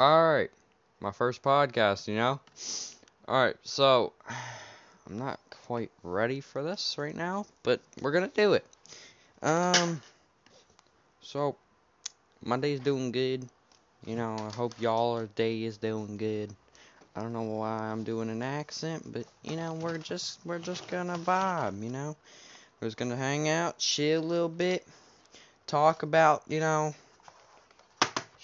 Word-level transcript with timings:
Alright, 0.00 0.50
my 1.00 1.10
first 1.10 1.42
podcast, 1.42 2.06
you 2.06 2.14
know? 2.14 2.38
Alright, 3.26 3.56
so, 3.64 4.12
I'm 5.08 5.18
not 5.18 5.40
quite 5.66 5.90
ready 6.04 6.40
for 6.40 6.62
this 6.62 6.94
right 6.98 7.16
now, 7.16 7.46
but 7.64 7.80
we're 8.00 8.12
gonna 8.12 8.30
do 8.32 8.52
it. 8.52 8.64
Um, 9.42 10.00
so, 11.20 11.56
my 12.44 12.56
day's 12.58 12.78
doing 12.78 13.10
good. 13.10 13.48
You 14.06 14.14
know, 14.14 14.36
I 14.38 14.54
hope 14.54 14.80
y'all 14.80 15.26
day 15.34 15.64
is 15.64 15.78
doing 15.78 16.16
good. 16.16 16.54
I 17.16 17.20
don't 17.20 17.32
know 17.32 17.42
why 17.42 17.88
I'm 17.90 18.04
doing 18.04 18.30
an 18.30 18.40
accent, 18.40 19.02
but 19.12 19.24
you 19.42 19.56
know, 19.56 19.74
we're 19.74 19.98
just 19.98 20.38
we're 20.44 20.60
just 20.60 20.86
gonna 20.86 21.18
vibe, 21.18 21.82
you 21.82 21.90
know. 21.90 22.16
We're 22.80 22.86
just 22.86 22.98
gonna 22.98 23.16
hang 23.16 23.48
out, 23.48 23.78
chill 23.78 24.22
a 24.22 24.24
little 24.24 24.48
bit, 24.48 24.86
talk 25.66 26.04
about, 26.04 26.44
you 26.46 26.60
know, 26.60 26.94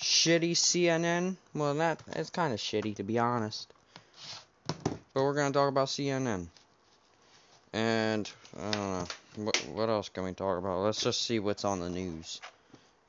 shitty 0.01 0.53
CNN. 0.53 1.37
Well, 1.55 1.75
that 1.75 2.03
it's 2.13 2.31
kind 2.31 2.53
of 2.53 2.59
shitty 2.59 2.97
to 2.97 3.03
be 3.03 3.19
honest. 3.19 3.73
But 5.13 5.23
we're 5.23 5.35
gonna 5.35 5.53
talk 5.53 5.69
about 5.69 5.89
CNN. 5.89 6.47
And 7.73 8.31
I 8.57 8.71
don't 8.71 8.81
know 8.81 9.07
what 9.37 9.57
what 9.69 9.89
else 9.89 10.09
can 10.09 10.25
we 10.25 10.33
talk 10.33 10.59
about. 10.59 10.81
Let's 10.81 11.01
just 11.01 11.23
see 11.23 11.39
what's 11.39 11.65
on 11.65 11.81
the 11.81 11.91
news. 11.91 12.41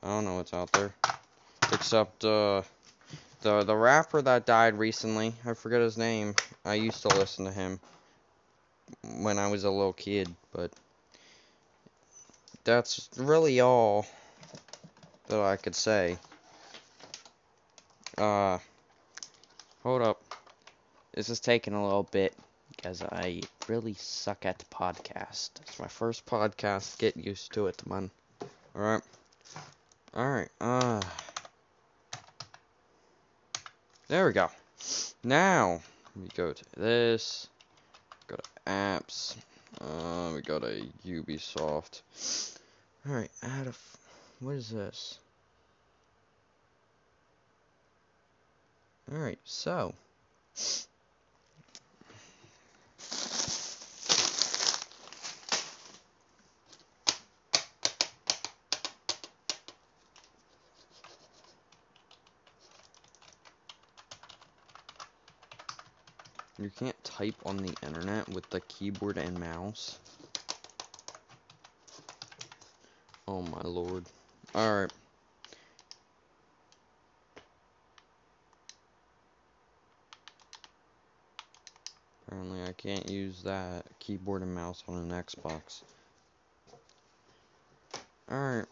I 0.02 0.08
don't 0.08 0.24
know 0.24 0.36
what's 0.36 0.54
out 0.54 0.72
there, 0.72 0.94
except 1.72 2.24
uh, 2.24 2.62
the 3.42 3.64
the 3.64 3.76
rapper 3.76 4.22
that 4.22 4.46
died 4.46 4.78
recently. 4.78 5.34
I 5.44 5.54
forget 5.54 5.80
his 5.80 5.96
name. 5.96 6.34
I 6.64 6.74
used 6.74 7.02
to 7.02 7.08
listen 7.08 7.44
to 7.44 7.52
him 7.52 7.80
when 9.18 9.38
I 9.38 9.48
was 9.48 9.64
a 9.64 9.70
little 9.70 9.92
kid, 9.92 10.28
but 10.52 10.70
that's 12.64 13.08
really 13.16 13.60
all 13.60 14.06
that 15.28 15.40
I 15.40 15.56
could 15.56 15.74
say. 15.74 16.18
Uh, 18.18 18.58
hold 19.82 20.00
up. 20.00 20.22
This 21.12 21.28
is 21.28 21.38
taking 21.38 21.74
a 21.74 21.84
little 21.84 22.08
bit 22.10 22.34
because 22.74 23.02
I 23.02 23.42
really 23.68 23.94
suck 23.94 24.46
at 24.46 24.58
the 24.58 24.64
podcast. 24.66 25.50
It's 25.60 25.78
my 25.78 25.88
first 25.88 26.24
podcast. 26.24 26.98
Get 26.98 27.16
used 27.16 27.52
to 27.52 27.66
it, 27.66 27.86
man. 27.86 28.10
Alright. 28.74 29.02
Alright. 30.16 30.48
Uh. 30.60 31.02
There 34.08 34.26
we 34.26 34.32
go. 34.32 34.50
Now, 35.22 35.80
we 36.14 36.28
go 36.34 36.54
to 36.54 36.64
this. 36.76 37.48
Go 38.28 38.36
to 38.36 38.70
apps. 38.70 39.36
Uh, 39.78 40.32
we 40.34 40.40
go 40.40 40.58
to 40.58 40.86
Ubisoft. 41.06 42.00
Alright, 43.06 43.30
out 43.42 43.66
of. 43.66 43.78
What 44.40 44.52
is 44.52 44.70
this? 44.70 45.18
Alright, 49.12 49.38
so. 49.44 49.94
You 66.58 66.70
can't 66.70 67.04
type 67.04 67.34
on 67.44 67.58
the 67.58 67.74
internet 67.82 68.28
with 68.30 68.48
the 68.50 68.60
keyboard 68.62 69.18
and 69.18 69.38
mouse. 69.38 70.00
Oh 73.28 73.42
my 73.42 73.60
lord. 73.62 74.06
Alright. 74.54 74.90
Apparently 82.26 82.62
I 82.62 82.72
can't 82.86 83.10
use 83.10 83.42
that 83.42 83.84
keyboard 83.98 84.42
and 84.42 84.54
mouse 84.54 84.84
on 84.86 84.96
an 84.96 85.10
Xbox. 85.10 85.82
Alright. 88.30 88.66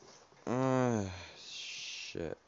Uh, 0.47 1.03
shit. 1.45 2.39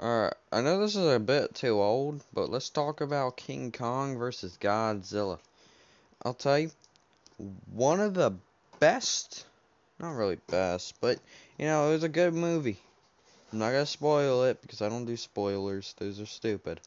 Alright, 0.00 0.34
I 0.50 0.62
know 0.62 0.80
this 0.80 0.96
is 0.96 1.06
a 1.06 1.20
bit 1.20 1.54
too 1.54 1.80
old, 1.80 2.24
but 2.34 2.50
let's 2.50 2.70
talk 2.70 3.02
about 3.02 3.36
King 3.36 3.70
Kong 3.70 4.18
versus 4.18 4.58
Godzilla. 4.60 5.38
I'll 6.24 6.34
tell 6.34 6.58
you, 6.58 6.72
one 7.72 8.00
of 8.00 8.14
the 8.14 8.32
best, 8.80 9.46
not 10.00 10.16
really 10.16 10.38
best, 10.48 11.00
but, 11.00 11.20
you 11.56 11.66
know, 11.66 11.88
it 11.90 11.92
was 11.92 12.02
a 12.02 12.08
good 12.08 12.34
movie. 12.34 12.78
I'm 13.52 13.60
not 13.60 13.70
gonna 13.70 13.86
spoil 13.86 14.42
it, 14.42 14.60
because 14.60 14.82
I 14.82 14.88
don't 14.88 15.04
do 15.04 15.16
spoilers, 15.16 15.94
those 15.98 16.20
are 16.20 16.26
stupid 16.26 16.80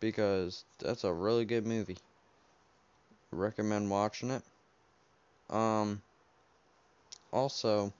because 0.00 0.64
that's 0.78 1.04
a 1.04 1.12
really 1.12 1.44
good 1.44 1.66
movie. 1.66 1.98
Recommend 3.30 3.90
watching 3.90 4.30
it. 4.30 4.42
Um 5.50 6.02
also 7.32 7.92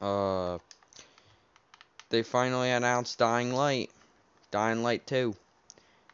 uh 0.00 0.58
they 2.10 2.22
finally 2.22 2.70
announced 2.70 3.18
Dying 3.18 3.52
Light. 3.52 3.90
Dying 4.50 4.82
Light 4.82 5.06
2. 5.06 5.34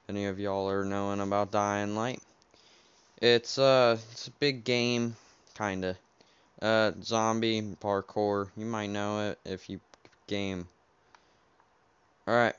Any 0.09 0.27
of 0.27 0.41
y'all 0.41 0.69
are 0.69 0.85
knowing 0.85 1.21
about 1.21 1.53
Dying 1.53 1.95
Light? 1.95 2.21
It's 3.23 3.59
uh 3.59 3.99
it's 4.13 4.29
a 4.29 4.33
big 4.33 4.65
game 4.65 5.17
kinda. 5.57 5.97
Uh 6.61 6.93
zombie 7.03 7.63
parkour. 7.81 8.49
You 8.57 8.67
might 8.67 8.91
know 8.91 9.31
it 9.31 9.39
if 9.45 9.71
you 9.71 9.81
game. 10.27 10.69
Alright. 12.27 12.57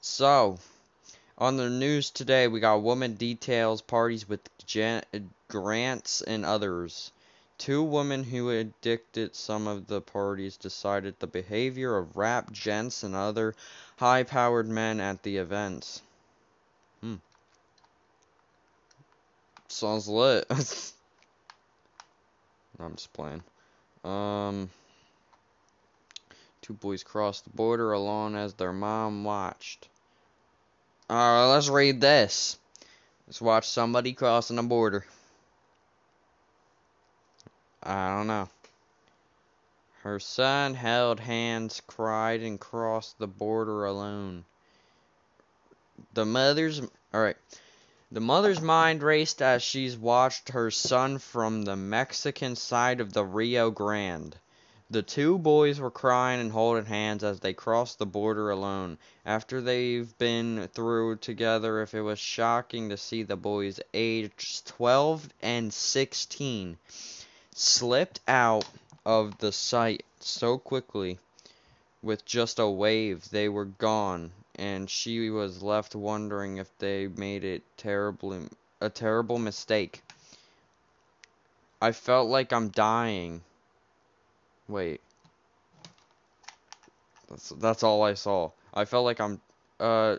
So, 0.00 0.58
on 1.36 1.56
the 1.56 1.68
news 1.68 2.10
today, 2.10 2.48
we 2.48 2.60
got 2.60 2.82
woman 2.82 3.14
details 3.14 3.82
parties 3.82 4.28
with 4.28 4.40
Jan 4.66 5.02
grants 5.48 6.22
and 6.22 6.44
others. 6.44 7.12
Two 7.58 7.82
women 7.82 8.22
who 8.22 8.50
addicted 8.50 9.34
some 9.34 9.66
of 9.66 9.88
the 9.88 10.00
parties 10.00 10.56
decided 10.56 11.16
the 11.18 11.26
behavior 11.26 11.96
of 11.96 12.16
rap 12.16 12.52
gents 12.52 13.02
and 13.02 13.16
other 13.16 13.56
high-powered 13.96 14.68
men 14.68 15.00
at 15.00 15.24
the 15.24 15.38
events. 15.38 16.00
Hmm. 17.00 17.16
Sounds 19.66 20.06
lit. 20.06 20.46
I'm 22.78 22.94
just 22.94 23.12
playing. 23.12 23.42
Um. 24.04 24.70
Two 26.68 26.74
boys 26.74 27.02
crossed 27.02 27.44
the 27.44 27.50
border 27.50 27.92
alone 27.92 28.36
as 28.36 28.52
their 28.52 28.74
mom 28.74 29.24
watched. 29.24 29.88
Alright, 31.08 31.48
let's 31.48 31.70
read 31.70 32.02
this. 32.02 32.58
Let's 33.26 33.40
watch 33.40 33.66
somebody 33.66 34.12
crossing 34.12 34.56
the 34.56 34.62
border. 34.62 35.06
I 37.82 38.14
don't 38.14 38.26
know. 38.26 38.50
Her 40.02 40.20
son 40.20 40.74
held 40.74 41.20
hands, 41.20 41.80
cried, 41.86 42.42
and 42.42 42.60
crossed 42.60 43.18
the 43.18 43.26
border 43.26 43.86
alone. 43.86 44.44
The 46.12 46.26
mother's. 46.26 46.82
Alright. 47.14 47.38
The 48.12 48.20
mother's 48.20 48.60
mind 48.60 49.02
raced 49.02 49.40
as 49.40 49.62
she's 49.62 49.96
watched 49.96 50.50
her 50.50 50.70
son 50.70 51.16
from 51.18 51.62
the 51.62 51.76
Mexican 51.76 52.56
side 52.56 53.00
of 53.00 53.14
the 53.14 53.24
Rio 53.24 53.70
Grande. 53.70 54.36
The 54.90 55.02
two 55.02 55.38
boys 55.38 55.78
were 55.78 55.90
crying 55.90 56.40
and 56.40 56.50
holding 56.50 56.86
hands 56.86 57.22
as 57.22 57.40
they 57.40 57.52
crossed 57.52 57.98
the 57.98 58.06
border 58.06 58.48
alone. 58.48 58.96
After 59.26 59.60
they've 59.60 60.16
been 60.16 60.66
through 60.72 61.16
together, 61.16 61.82
if 61.82 61.92
it 61.92 62.00
was 62.00 62.18
shocking 62.18 62.88
to 62.88 62.96
see 62.96 63.22
the 63.22 63.36
boys 63.36 63.80
aged 63.92 64.66
12 64.66 65.28
and 65.42 65.74
16 65.74 66.78
slipped 67.54 68.20
out 68.26 68.64
of 69.04 69.36
the 69.38 69.52
sight 69.52 70.06
so 70.20 70.56
quickly 70.56 71.18
with 72.02 72.24
just 72.24 72.58
a 72.58 72.66
wave 72.66 73.28
they 73.28 73.48
were 73.48 73.66
gone 73.66 74.32
and 74.54 74.88
she 74.88 75.28
was 75.28 75.62
left 75.62 75.94
wondering 75.94 76.56
if 76.56 76.78
they 76.78 77.08
made 77.08 77.44
it 77.44 77.62
terribly 77.76 78.48
a 78.80 78.88
terrible 78.88 79.38
mistake. 79.38 80.02
I 81.82 81.92
felt 81.92 82.28
like 82.28 82.52
I'm 82.54 82.70
dying 82.70 83.42
Wait. 84.68 85.00
That's 87.28 87.50
that's 87.50 87.82
all 87.82 88.02
I 88.02 88.14
saw. 88.14 88.50
I 88.72 88.84
felt 88.84 89.04
like 89.04 89.20
I'm 89.20 89.40
uh 89.80 90.16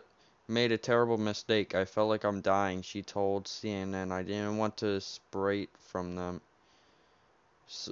made 0.48 0.72
a 0.72 0.78
terrible 0.78 1.18
mistake. 1.18 1.74
I 1.74 1.84
felt 1.84 2.08
like 2.08 2.24
I'm 2.24 2.40
dying. 2.40 2.82
She 2.82 3.02
told 3.02 3.44
CNN 3.44 4.10
I 4.10 4.22
didn't 4.22 4.58
want 4.58 4.76
to 4.78 5.00
sprite 5.00 5.70
from 5.78 6.16
them. 6.16 6.40
S 7.68 7.90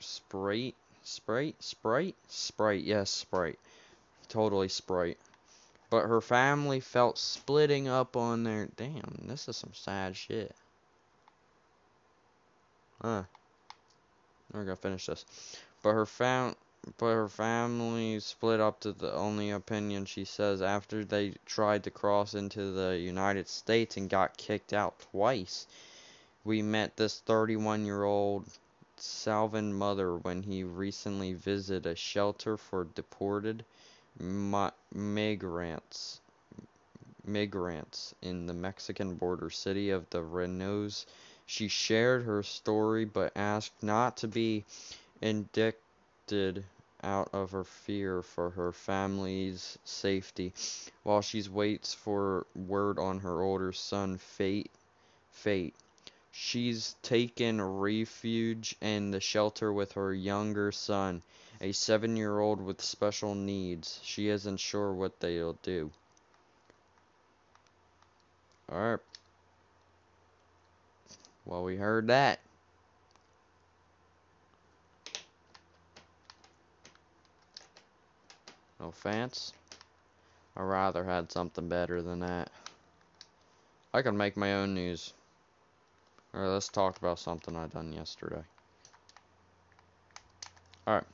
sprite, 0.00 0.76
sprite, 1.02 1.62
sprite, 1.62 2.16
sprite. 2.28 2.84
Yes, 2.84 3.10
sprite. 3.10 3.58
Totally 4.28 4.68
sprite. 4.68 5.18
But 5.90 6.06
her 6.06 6.20
family 6.20 6.80
felt 6.80 7.18
splitting 7.18 7.88
up 7.88 8.16
on 8.16 8.44
their. 8.44 8.66
Damn, 8.76 9.24
this 9.26 9.48
is 9.48 9.56
some 9.56 9.74
sad 9.74 10.16
shit. 10.16 10.54
Huh. 13.00 13.24
We're 14.52 14.64
gonna 14.64 14.76
finish 14.76 15.06
this 15.06 15.24
but 15.82 15.92
her 15.92 16.06
found 16.06 16.56
but 16.98 17.12
her 17.12 17.28
family 17.28 18.18
split 18.18 18.58
up 18.58 18.80
to 18.80 18.92
the 18.92 19.12
only 19.14 19.50
opinion 19.50 20.04
she 20.04 20.24
says 20.24 20.60
after 20.60 21.04
they 21.04 21.32
tried 21.46 21.84
to 21.84 21.90
cross 21.90 22.34
into 22.34 22.72
the 22.72 22.98
United 22.98 23.48
States 23.48 23.96
and 23.96 24.10
got 24.10 24.36
kicked 24.36 24.72
out 24.72 24.98
twice. 25.12 25.66
We 26.44 26.60
met 26.60 26.96
this 26.96 27.20
31 27.20 27.84
year 27.86 28.02
old 28.02 28.46
Salvan 28.98 29.72
mother 29.72 30.16
when 30.16 30.42
he 30.42 30.64
recently 30.64 31.34
visited 31.34 31.86
a 31.86 31.94
shelter 31.94 32.56
for 32.56 32.84
deported 32.84 33.64
migrants 34.92 36.20
migrants 37.24 38.14
in 38.22 38.46
the 38.46 38.54
Mexican 38.54 39.14
border 39.14 39.50
city 39.50 39.90
of 39.90 40.10
the 40.10 40.22
Reynosa. 40.22 41.06
She 41.46 41.68
shared 41.68 42.24
her 42.24 42.42
story 42.42 43.04
but 43.04 43.32
asked 43.36 43.82
not 43.82 44.16
to 44.18 44.28
be 44.28 44.64
indicted 45.22 46.64
out 47.02 47.30
of 47.32 47.52
her 47.52 47.64
fear 47.64 48.22
for 48.22 48.50
her 48.50 48.72
family's 48.72 49.78
safety. 49.84 50.52
While 51.02 51.22
she 51.22 51.42
waits 51.48 51.94
for 51.94 52.46
word 52.54 52.98
on 52.98 53.20
her 53.20 53.40
older 53.42 53.72
son 53.72 54.18
fate 54.18 54.70
fate 55.30 55.74
she's 56.30 56.96
taken 57.02 57.60
refuge 57.60 58.74
in 58.80 59.10
the 59.10 59.20
shelter 59.20 59.72
with 59.72 59.92
her 59.92 60.14
younger 60.14 60.72
son 60.72 61.22
a 61.60 61.70
7-year-old 61.70 62.60
with 62.60 62.80
special 62.80 63.34
needs. 63.36 64.00
She 64.02 64.28
isn't 64.28 64.58
sure 64.58 64.92
what 64.92 65.20
they'll 65.20 65.58
do. 65.62 65.90
All 68.70 68.78
right. 68.78 68.98
Well 71.44 71.64
we 71.64 71.76
heard 71.76 72.08
that 72.08 72.40
No 78.82 78.88
offense. 78.88 79.52
I 80.56 80.62
rather 80.62 81.04
had 81.04 81.30
something 81.30 81.68
better 81.68 82.02
than 82.02 82.18
that. 82.20 82.50
I 83.94 84.02
can 84.02 84.16
make 84.16 84.36
my 84.36 84.54
own 84.54 84.74
news. 84.74 85.12
Alright, 86.34 86.50
let's 86.50 86.68
talk 86.68 86.98
about 86.98 87.20
something 87.20 87.56
I 87.56 87.68
done 87.68 87.92
yesterday. 87.92 88.42
Alright. 90.84 91.04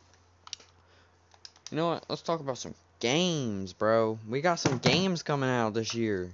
You 1.71 1.77
know 1.77 1.89
what? 1.89 2.07
Let's 2.09 2.23
talk 2.23 2.41
about 2.41 2.57
some 2.57 2.75
games, 3.01 3.75
bro. 3.75 4.19
We 4.27 4.41
got 4.41 4.61
some 4.61 4.79
games 4.79 5.23
coming 5.23 5.51
out 5.51 5.75
this 5.75 5.95
year. 5.95 6.31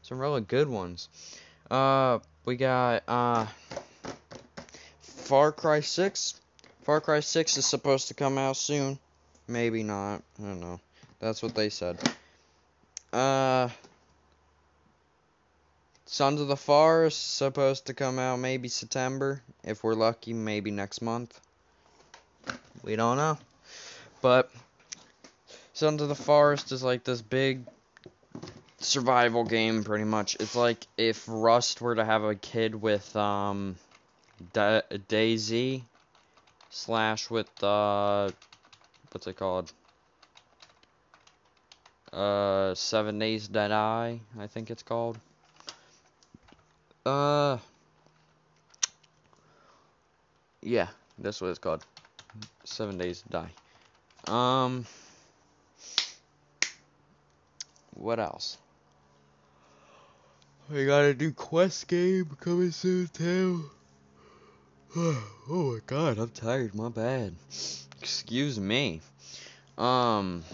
Some 0.00 0.18
really 0.18 0.40
good 0.40 0.70
ones. 0.70 1.10
Uh, 1.70 2.20
we 2.46 2.56
got, 2.56 3.02
uh, 3.06 3.44
Far 5.02 5.52
Cry 5.52 5.80
6. 5.80 6.40
Far 6.84 7.02
Cry 7.02 7.20
6 7.20 7.58
is 7.58 7.66
supposed 7.66 8.08
to 8.08 8.14
come 8.14 8.38
out 8.38 8.56
soon. 8.56 8.98
Maybe 9.48 9.82
not. 9.82 10.22
I 10.38 10.42
don't 10.42 10.60
know. 10.60 10.78
That's 11.18 11.42
what 11.42 11.54
they 11.54 11.70
said. 11.70 11.98
Uh, 13.12 13.70
Sons 16.04 16.40
of 16.40 16.48
the 16.48 16.56
Forest 16.56 17.36
supposed 17.36 17.86
to 17.86 17.94
come 17.94 18.18
out 18.18 18.38
maybe 18.38 18.68
September. 18.68 19.42
If 19.64 19.82
we're 19.82 19.94
lucky, 19.94 20.34
maybe 20.34 20.70
next 20.70 21.00
month. 21.00 21.40
We 22.82 22.96
don't 22.96 23.16
know. 23.16 23.38
But 24.20 24.50
Sons 25.72 26.02
of 26.02 26.08
the 26.08 26.14
Forest 26.14 26.72
is 26.72 26.82
like 26.82 27.04
this 27.04 27.22
big 27.22 27.62
survival 28.80 29.44
game 29.44 29.82
pretty 29.84 30.04
much. 30.04 30.36
It's 30.40 30.54
like 30.54 30.86
if 30.96 31.24
Rust 31.26 31.80
were 31.80 31.94
to 31.94 32.04
have 32.04 32.22
a 32.22 32.34
kid 32.34 32.74
with 32.74 33.14
um 33.16 33.76
da 34.52 34.82
DayZ 34.90 35.82
slash 36.70 37.30
with 37.30 37.50
uh 37.62 38.30
what's 39.12 39.26
it 39.26 39.36
called? 39.36 39.72
Uh, 42.12 42.74
Seven 42.74 43.18
Days 43.18 43.48
Dead 43.48 43.70
Eye, 43.70 44.20
I 44.38 44.46
think 44.46 44.70
it's 44.70 44.82
called. 44.82 45.18
Uh, 47.04 47.58
yeah, 50.62 50.88
that's 51.18 51.40
what 51.40 51.48
it's 51.48 51.58
called. 51.58 51.84
Seven 52.64 52.98
Days 52.98 53.22
Die. 53.30 53.50
Um, 54.26 54.86
what 57.94 58.20
else? 58.20 58.58
We 60.70 60.84
got 60.84 61.04
a 61.04 61.14
new 61.14 61.32
quest 61.32 61.88
game 61.88 62.36
coming 62.40 62.72
soon 62.72 63.08
too. 63.08 63.70
oh 64.96 65.22
my 65.48 65.78
god, 65.86 66.18
I'm 66.18 66.28
tired. 66.28 66.74
My 66.74 66.90
bad. 66.90 67.34
Excuse 68.00 68.58
me. 68.58 69.00
Um, 69.76 70.44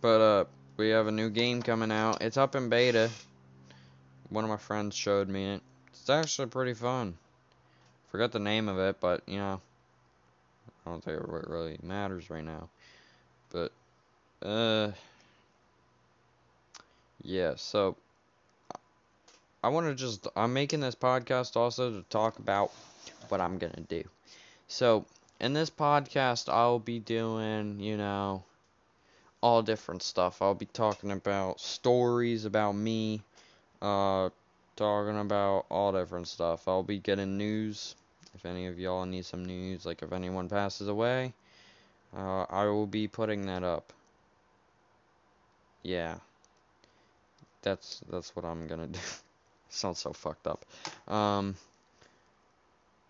but 0.00 0.20
uh, 0.20 0.44
we 0.76 0.90
have 0.90 1.06
a 1.06 1.12
new 1.12 1.30
game 1.30 1.62
coming 1.62 1.90
out. 1.90 2.22
It's 2.22 2.36
up 2.36 2.54
in 2.54 2.68
beta. 2.68 3.10
One 4.28 4.44
of 4.44 4.50
my 4.50 4.56
friends 4.56 4.94
showed 4.94 5.28
me 5.28 5.54
it. 5.54 5.62
It's 5.88 6.10
actually 6.10 6.48
pretty 6.48 6.74
fun. 6.74 7.16
Forgot 8.10 8.32
the 8.32 8.38
name 8.38 8.68
of 8.68 8.78
it, 8.78 8.96
but 9.00 9.22
you 9.26 9.38
know, 9.38 9.60
I 10.84 10.90
don't 10.90 11.02
think 11.02 11.20
it 11.20 11.28
really 11.28 11.78
matters 11.82 12.30
right 12.30 12.44
now. 12.44 12.68
But 13.50 13.72
uh, 14.42 14.92
yeah. 17.22 17.54
So 17.56 17.96
I 19.62 19.68
want 19.68 19.86
to 19.86 19.94
just 19.94 20.28
I'm 20.36 20.52
making 20.52 20.80
this 20.80 20.94
podcast 20.94 21.56
also 21.56 21.90
to 21.90 22.02
talk 22.10 22.38
about 22.38 22.70
what 23.28 23.40
I'm 23.40 23.58
gonna 23.58 23.84
do. 23.88 24.04
So 24.68 25.04
in 25.40 25.52
this 25.52 25.70
podcast, 25.70 26.52
I'll 26.52 26.78
be 26.78 26.98
doing, 26.98 27.80
you 27.80 27.96
know, 27.96 28.44
all 29.40 29.62
different 29.62 30.02
stuff. 30.02 30.40
I'll 30.40 30.54
be 30.54 30.66
talking 30.66 31.10
about 31.10 31.60
stories 31.60 32.44
about 32.44 32.72
me, 32.72 33.22
uh, 33.82 34.30
talking 34.76 35.18
about 35.18 35.66
all 35.70 35.92
different 35.92 36.28
stuff. 36.28 36.66
I'll 36.66 36.82
be 36.82 36.98
getting 36.98 37.36
news. 37.36 37.94
If 38.34 38.44
any 38.44 38.66
of 38.66 38.78
y'all 38.78 39.06
need 39.06 39.24
some 39.24 39.44
news, 39.44 39.86
like 39.86 40.02
if 40.02 40.12
anyone 40.12 40.48
passes 40.48 40.88
away, 40.88 41.32
uh, 42.16 42.44
I 42.48 42.64
will 42.66 42.86
be 42.86 43.08
putting 43.08 43.46
that 43.46 43.62
up. 43.62 43.92
Yeah. 45.82 46.16
That's 47.62 48.00
that's 48.10 48.34
what 48.36 48.44
I'm 48.44 48.66
gonna 48.66 48.86
do. 48.98 48.98
Sounds 49.68 49.98
so 49.98 50.12
fucked 50.12 50.46
up. 50.46 50.64
Um 51.12 51.56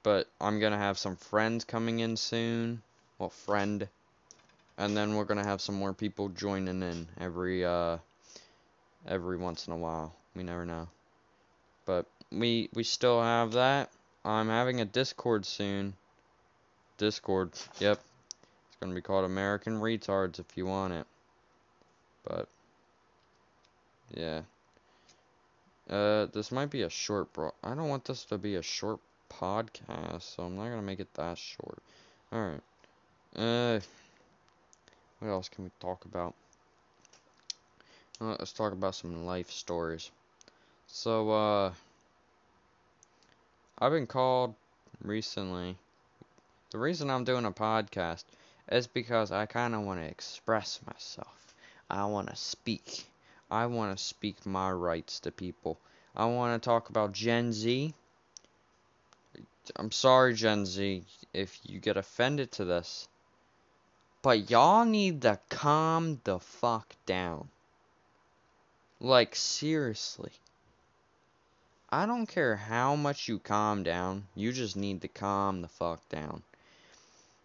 but 0.07 0.29
I'm 0.41 0.61
gonna 0.61 0.79
have 0.79 0.99
some 0.99 1.17
friends 1.17 1.65
coming 1.65 1.99
in 1.99 2.17
soon. 2.17 2.81
Well, 3.19 3.29
friend, 3.29 3.89
and 4.79 4.97
then 4.97 5.17
we're 5.17 5.25
gonna 5.25 5.43
have 5.43 5.61
some 5.61 5.75
more 5.75 5.93
people 5.93 6.29
joining 6.29 6.81
in 6.85 7.09
every 7.19 7.65
uh 7.65 7.99
every 9.05 9.37
once 9.37 9.67
in 9.67 9.73
a 9.73 9.77
while. 9.77 10.15
We 10.37 10.45
never 10.45 10.65
know, 10.65 10.87
but 11.87 12.07
we 12.31 12.69
we 12.73 12.85
still 12.85 13.21
have 13.21 13.55
that. 13.55 13.91
I'm 14.25 14.49
having 14.49 14.81
a 14.81 14.85
Discord 14.85 15.45
soon. 15.45 15.95
Discord, 16.99 17.51
yep. 17.81 18.01
It's 18.69 18.77
gonna 18.79 18.95
be 18.95 19.03
called 19.03 19.25
American 19.25 19.81
Retards 19.81 20.39
if 20.39 20.47
you 20.55 20.67
want 20.67 20.93
it. 20.93 21.07
But 22.23 22.49
yeah. 24.15 24.43
Uh, 25.91 26.27
this 26.27 26.53
might 26.53 26.71
be 26.71 26.83
a 26.83 26.91
short 26.91 27.33
bro. 27.33 27.53
I 27.65 27.75
don't 27.75 27.89
want 27.89 28.05
this 28.05 28.25
to 28.27 28.39
be 28.39 28.55
a 28.55 28.63
short 28.63 29.01
podcast, 29.41 30.23
so 30.23 30.45
I'm 30.45 30.57
not 30.57 30.71
gonna 30.71 30.83
make 30.83 31.01
it 31.01 31.13
that 31.15 31.39
short. 31.39 31.83
Alright. 32.33 32.63
Uh, 33.35 33.81
what 35.19 35.29
else 35.29 35.49
can 35.49 35.65
we 35.65 35.71
talk 35.81 36.05
about? 36.05 36.35
Uh, 38.21 38.37
let's 38.39 38.53
talk 38.53 38.73
about 38.73 38.95
some 38.95 39.27
life 39.27 39.51
stories. 39.51 40.11
So, 40.87 41.31
uh, 41.31 41.73
I've 43.79 43.93
been 43.93 44.07
called 44.07 44.55
recently. 45.03 45.77
The 46.71 46.79
reason 46.79 47.11
I'm 47.11 47.25
doing 47.25 47.45
a 47.45 47.53
podcast 47.53 48.25
is 48.71 48.87
because 48.87 49.31
I 49.33 49.47
kind 49.47 49.75
of 49.75 49.83
want 49.83 50.01
to 50.01 50.07
express 50.07 50.81
myself. 50.87 51.55
I 51.91 52.07
want 52.07 52.29
to 52.29 52.37
speak. 52.37 53.07
I 53.51 53.67
want 53.67 53.97
to 53.97 54.03
speak 54.03 54.47
my 54.47 54.71
rights 54.71 55.21
to 55.21 55.31
people. 55.31 55.79
I 56.15 56.25
want 56.25 56.61
to 56.61 56.67
talk 56.67 56.89
about 56.89 57.13
Gen 57.13 57.53
Z 57.53 57.95
I'm 59.75 59.91
sorry, 59.91 60.35
Gen 60.35 60.67
Z, 60.67 61.05
if 61.33 61.59
you 61.65 61.81
get 61.81 61.97
offended 61.97 62.53
to 62.53 62.65
this. 62.65 63.09
But 64.23 64.51
y'all 64.51 64.85
need 64.85 65.23
to 65.23 65.39
calm 65.49 66.21
the 66.25 66.39
fuck 66.39 66.95
down. 67.07 67.49
Like, 69.01 69.35
seriously. 69.35 70.33
I 71.91 72.07
don't 72.07 72.27
care 72.27 72.57
how 72.57 72.97
much 72.97 73.29
you 73.29 73.39
calm 73.39 73.83
down. 73.83 74.27
You 74.35 74.53
just 74.53 74.77
need 74.77 75.03
to 75.03 75.09
calm 75.09 75.63
the 75.63 75.69
fuck 75.69 76.09
down. 76.09 76.43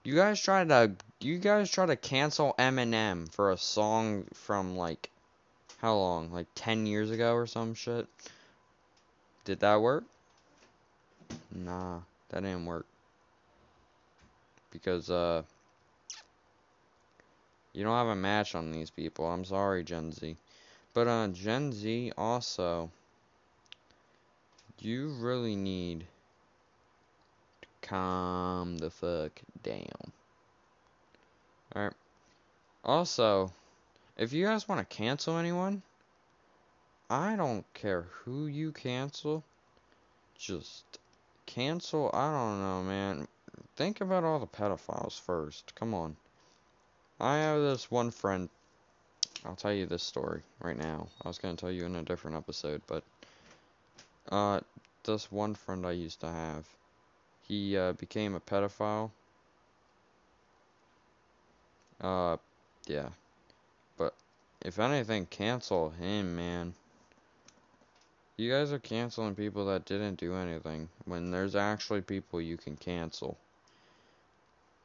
You 0.03 0.15
guys 0.15 0.41
try 0.41 0.65
to 0.65 0.91
you 1.19 1.37
guys 1.37 1.69
try 1.69 1.85
to 1.85 1.95
cancel 1.95 2.55
Eminem 2.57 3.31
for 3.31 3.51
a 3.51 3.57
song 3.57 4.25
from 4.33 4.75
like 4.75 5.11
how 5.77 5.95
long? 5.95 6.31
Like 6.31 6.47
10 6.55 6.85
years 6.85 7.11
ago 7.11 7.33
or 7.33 7.47
some 7.47 7.73
shit. 7.73 8.07
Did 9.45 9.59
that 9.61 9.81
work? 9.81 10.03
Nah. 11.51 12.01
That 12.31 12.41
didn't 12.41 12.65
work. 12.65 12.88
Because, 14.71 15.09
uh, 15.09 15.43
You 17.73 17.85
don't 17.85 17.95
have 17.95 18.07
a 18.07 18.15
match 18.15 18.53
on 18.53 18.71
these 18.71 18.89
people. 18.89 19.25
I'm 19.25 19.45
sorry, 19.45 19.83
Gen 19.83 20.11
Z. 20.11 20.35
But 20.93 21.07
uh, 21.07 21.27
Gen 21.29 21.71
Z 21.71 22.11
also, 22.17 22.91
you 24.79 25.07
really 25.07 25.55
need 25.55 26.05
to 27.61 27.67
calm 27.81 28.77
the 28.77 28.89
fuck 28.89 29.41
down. 29.63 30.11
Alright. 31.73 31.93
Also, 32.83 33.53
if 34.17 34.33
you 34.33 34.45
guys 34.45 34.67
want 34.67 34.79
to 34.79 34.95
cancel 34.95 35.38
anyone, 35.38 35.81
I 37.09 37.38
don't 37.38 37.65
care 37.73 38.07
who 38.11 38.47
you 38.47 38.73
cancel. 38.73 39.45
Just 40.38 41.00
cancel. 41.53 42.10
I 42.13 42.31
don't 42.31 42.62
know, 42.62 42.84
man. 42.84 43.27
Think 43.75 44.01
about 44.01 44.24
all 44.24 44.39
the 44.39 44.48
pedophiles 44.48 45.20
first. 45.20 45.74
Come 45.75 45.93
on. 45.93 46.15
I 47.20 47.38
have 47.38 47.60
this 47.62 47.91
one 47.91 48.12
friend. 48.12 48.50
I'll 49.46 49.55
tell 49.55 49.74
you 49.74 49.86
this 49.86 50.03
story 50.03 50.41
right 50.62 50.77
now. 50.77 51.08
I 51.24 51.27
was 51.27 51.39
going 51.39 51.55
to 51.55 51.62
tell 51.62 51.72
you 51.72 51.86
in 51.86 51.96
a 51.96 52.03
different 52.03 52.38
episode, 52.38 52.81
but 52.88 53.03
uh, 54.31 54.62
this 55.03 55.31
one 55.31 55.55
friend 55.55 55.86
I 55.86 55.91
used 55.91 56.22
to 56.22 56.29
have, 56.29 56.65
he 57.48 57.77
uh, 57.77 57.93
became 57.93 58.36
a 58.36 58.39
pedophile. 58.39 59.12
Uh, 62.00 62.38
yeah. 62.88 63.10
But 63.98 64.13
if 64.62 64.79
anything, 64.79 65.25
cancel 65.25 65.89
him, 65.89 66.36
man. 66.36 66.74
You 68.38 68.51
guys 68.51 68.71
are 68.71 68.79
canceling 68.79 69.35
people 69.35 69.65
that 69.65 69.85
didn't 69.85 70.19
do 70.19 70.35
anything 70.35 70.89
when 71.05 71.31
there's 71.31 71.55
actually 71.55 72.01
people 72.01 72.41
you 72.41 72.57
can 72.57 72.75
cancel. 72.75 73.38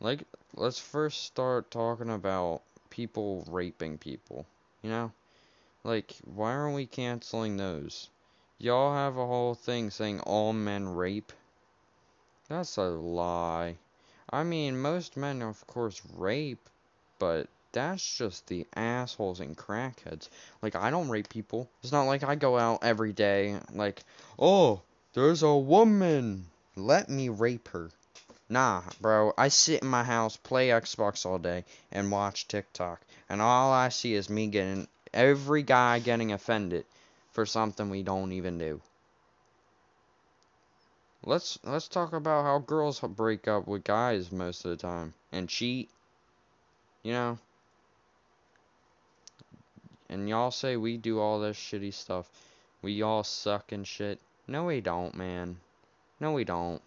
Like, 0.01 0.25
let's 0.55 0.79
first 0.79 1.25
start 1.25 1.71
talking 1.71 2.11
about 2.11 2.63
people 2.91 3.45
raping 3.49 3.99
people. 3.99 4.47
You 4.83 4.91
know? 4.91 5.13
Like, 5.85 6.17
why 6.25 6.53
aren't 6.53 6.75
we 6.75 6.87
canceling 6.87 7.57
those? 7.57 8.11
Y'all 8.59 8.95
have 8.95 9.17
a 9.17 9.27
whole 9.27 9.55
thing 9.55 9.91
saying 9.91 10.21
all 10.21 10.53
men 10.53 10.89
rape. 10.89 11.33
That's 12.49 12.77
a 12.77 12.89
lie. 12.89 13.77
I 14.31 14.43
mean, 14.43 14.81
most 14.81 15.17
men, 15.17 15.43
of 15.43 15.67
course, 15.67 16.03
rape, 16.15 16.69
but 17.19 17.49
that's 17.77 18.17
just 18.17 18.47
the 18.47 18.67
assholes 18.75 19.41
and 19.41 19.55
crackheads. 19.55 20.31
Like, 20.63 20.75
I 20.75 20.91
don't 20.91 21.11
rape 21.11 21.29
people. 21.29 21.69
It's 21.83 21.93
not 21.93 22.05
like 22.05 22.25
I 22.25 22.35
go 22.35 22.59
out 22.59 22.79
every 22.83 23.13
day, 23.13 23.59
like, 23.71 24.03
oh, 24.39 24.81
there's 25.13 25.43
a 25.43 25.55
woman. 25.55 26.47
Let 26.75 27.11
me 27.11 27.29
rape 27.29 27.69
her. 27.69 27.91
Nah, 28.49 28.81
bro. 29.03 29.35
I 29.37 29.49
sit 29.49 29.83
in 29.83 29.89
my 29.89 30.05
house, 30.05 30.39
play 30.39 30.69
Xbox 30.69 31.27
all 31.27 31.37
day, 31.37 31.67
and 31.93 32.11
watch 32.11 32.49
TikTok. 32.49 33.03
And 33.29 33.43
all 33.43 33.71
I 33.71 33.91
see 33.91 34.15
is 34.15 34.31
me 34.31 34.47
getting, 34.47 34.89
every 35.13 35.63
guy 35.63 35.99
getting 35.99 36.33
offended 36.33 36.87
for 37.33 37.45
something 37.45 37.91
we 37.91 38.03
don't 38.03 38.33
even 38.33 38.57
do. 38.57 38.81
Let's 41.23 41.59
let's 41.63 41.89
talk 41.89 42.15
about 42.15 42.45
how 42.45 42.59
girls 42.59 43.01
break 43.01 43.49
up 43.49 43.69
with 43.69 43.85
guys 43.85 44.33
most 44.33 44.65
of 44.65 44.71
the 44.71 44.77
time 44.79 45.13
and 45.31 45.47
cheat. 45.47 45.91
You 47.03 47.13
know, 47.13 47.39
and 50.09 50.29
y'all 50.29 50.51
say 50.51 50.77
we 50.77 50.97
do 50.97 51.21
all 51.21 51.41
this 51.41 51.57
shitty 51.57 51.93
stuff. 51.93 52.31
We 52.83 53.03
all 53.03 53.25
suck 53.25 53.73
and 53.73 53.87
shit. 53.87 54.21
No, 54.47 54.65
we 54.65 54.81
don't, 54.81 55.15
man. 55.15 55.59
No, 56.21 56.33
we 56.33 56.45
don't. 56.45 56.81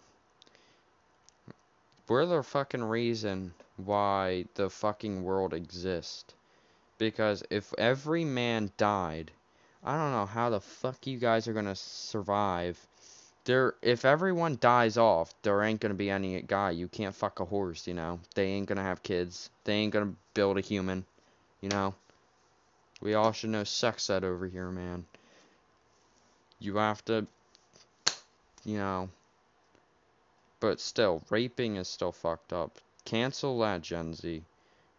We're 2.08 2.26
the 2.26 2.42
fucking 2.42 2.82
reason 2.82 3.54
why 3.76 4.46
the 4.54 4.70
fucking 4.70 5.22
world 5.22 5.54
exists. 5.54 6.34
Because 6.98 7.42
if 7.50 7.72
every 7.78 8.24
man 8.24 8.72
died, 8.76 9.30
I 9.84 9.96
don't 9.96 10.12
know 10.12 10.26
how 10.26 10.50
the 10.50 10.60
fuck 10.60 11.06
you 11.06 11.18
guys 11.18 11.46
are 11.48 11.52
gonna 11.52 11.76
survive. 11.76 12.84
There, 13.44 13.74
if 13.80 14.04
everyone 14.04 14.58
dies 14.60 14.98
off, 14.98 15.32
there 15.42 15.62
ain't 15.62 15.80
gonna 15.80 15.94
be 15.94 16.10
any 16.10 16.42
guy. 16.42 16.72
You 16.72 16.88
can't 16.88 17.14
fuck 17.14 17.40
a 17.40 17.44
horse, 17.44 17.86
you 17.86 17.94
know. 17.94 18.20
They 18.34 18.46
ain't 18.46 18.66
gonna 18.66 18.82
have 18.82 19.02
kids. 19.02 19.50
They 19.64 19.74
ain't 19.74 19.92
gonna 19.92 20.14
build 20.34 20.58
a 20.58 20.62
human, 20.62 21.06
you 21.60 21.68
know. 21.68 21.94
We 23.00 23.14
all 23.14 23.32
should 23.32 23.50
know 23.50 23.64
sex 23.64 24.10
ed 24.10 24.24
over 24.24 24.46
here, 24.46 24.70
man. 24.70 25.06
You 26.58 26.76
have 26.76 27.04
to, 27.06 27.26
you 28.64 28.76
know. 28.76 29.08
But 30.60 30.80
still, 30.80 31.22
raping 31.30 31.76
is 31.76 31.88
still 31.88 32.12
fucked 32.12 32.52
up. 32.52 32.78
Cancel 33.06 33.58
that, 33.60 33.80
Gen 33.80 34.12
Z. 34.12 34.42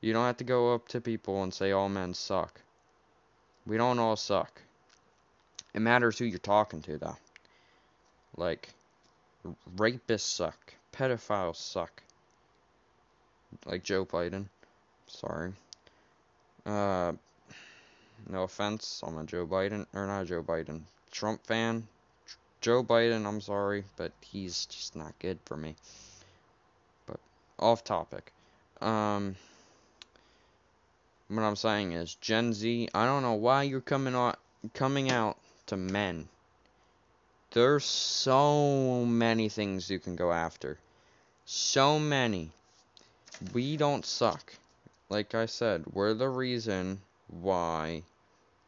You 0.01 0.13
don't 0.13 0.25
have 0.25 0.37
to 0.37 0.43
go 0.43 0.73
up 0.73 0.87
to 0.89 1.01
people 1.01 1.43
and 1.43 1.53
say 1.53 1.71
all 1.71 1.89
men 1.89 2.15
suck. 2.15 2.59
We 3.67 3.77
don't 3.77 3.99
all 3.99 4.15
suck. 4.15 4.61
It 5.75 5.81
matters 5.81 6.17
who 6.17 6.25
you're 6.25 6.39
talking 6.39 6.81
to, 6.81 6.97
though. 6.97 7.17
Like, 8.35 8.69
rapists 9.75 10.21
suck. 10.21 10.73
Pedophiles 10.91 11.57
suck. 11.57 12.01
Like 13.65 13.83
Joe 13.83 14.05
Biden. 14.05 14.47
Sorry. 15.07 15.53
Uh, 16.65 17.13
no 18.29 18.43
offense, 18.43 19.03
I'm 19.05 19.17
a 19.17 19.23
Joe 19.23 19.45
Biden, 19.45 19.85
or 19.93 20.07
not 20.07 20.27
Joe 20.27 20.43
Biden, 20.43 20.81
Trump 21.11 21.45
fan. 21.45 21.87
Joe 22.61 22.83
Biden, 22.83 23.25
I'm 23.25 23.41
sorry, 23.41 23.83
but 23.97 24.11
he's 24.21 24.65
just 24.67 24.95
not 24.95 25.17
good 25.19 25.39
for 25.45 25.57
me. 25.57 25.75
But 27.07 27.19
off 27.59 27.83
topic. 27.83 28.31
Um, 28.81 29.35
what 31.27 31.43
I'm 31.43 31.55
saying 31.55 31.93
is 31.93 32.15
Gen 32.15 32.53
Z. 32.53 32.89
I 32.93 33.05
don't 33.05 33.23
know 33.23 33.33
why 33.33 33.63
you're 33.63 33.81
coming 33.81 34.15
out 34.15 34.37
coming 34.73 35.09
out 35.09 35.37
to 35.67 35.77
men. 35.77 36.27
There's 37.51 37.85
so 37.85 39.05
many 39.05 39.49
things 39.49 39.89
you 39.89 39.99
can 39.99 40.15
go 40.15 40.31
after. 40.31 40.77
So 41.45 41.99
many. 41.99 42.51
We 43.53 43.75
don't 43.75 44.05
suck. 44.05 44.53
Like 45.09 45.33
I 45.35 45.47
said, 45.47 45.83
we're 45.93 46.13
the 46.13 46.29
reason 46.29 47.01
why 47.27 48.03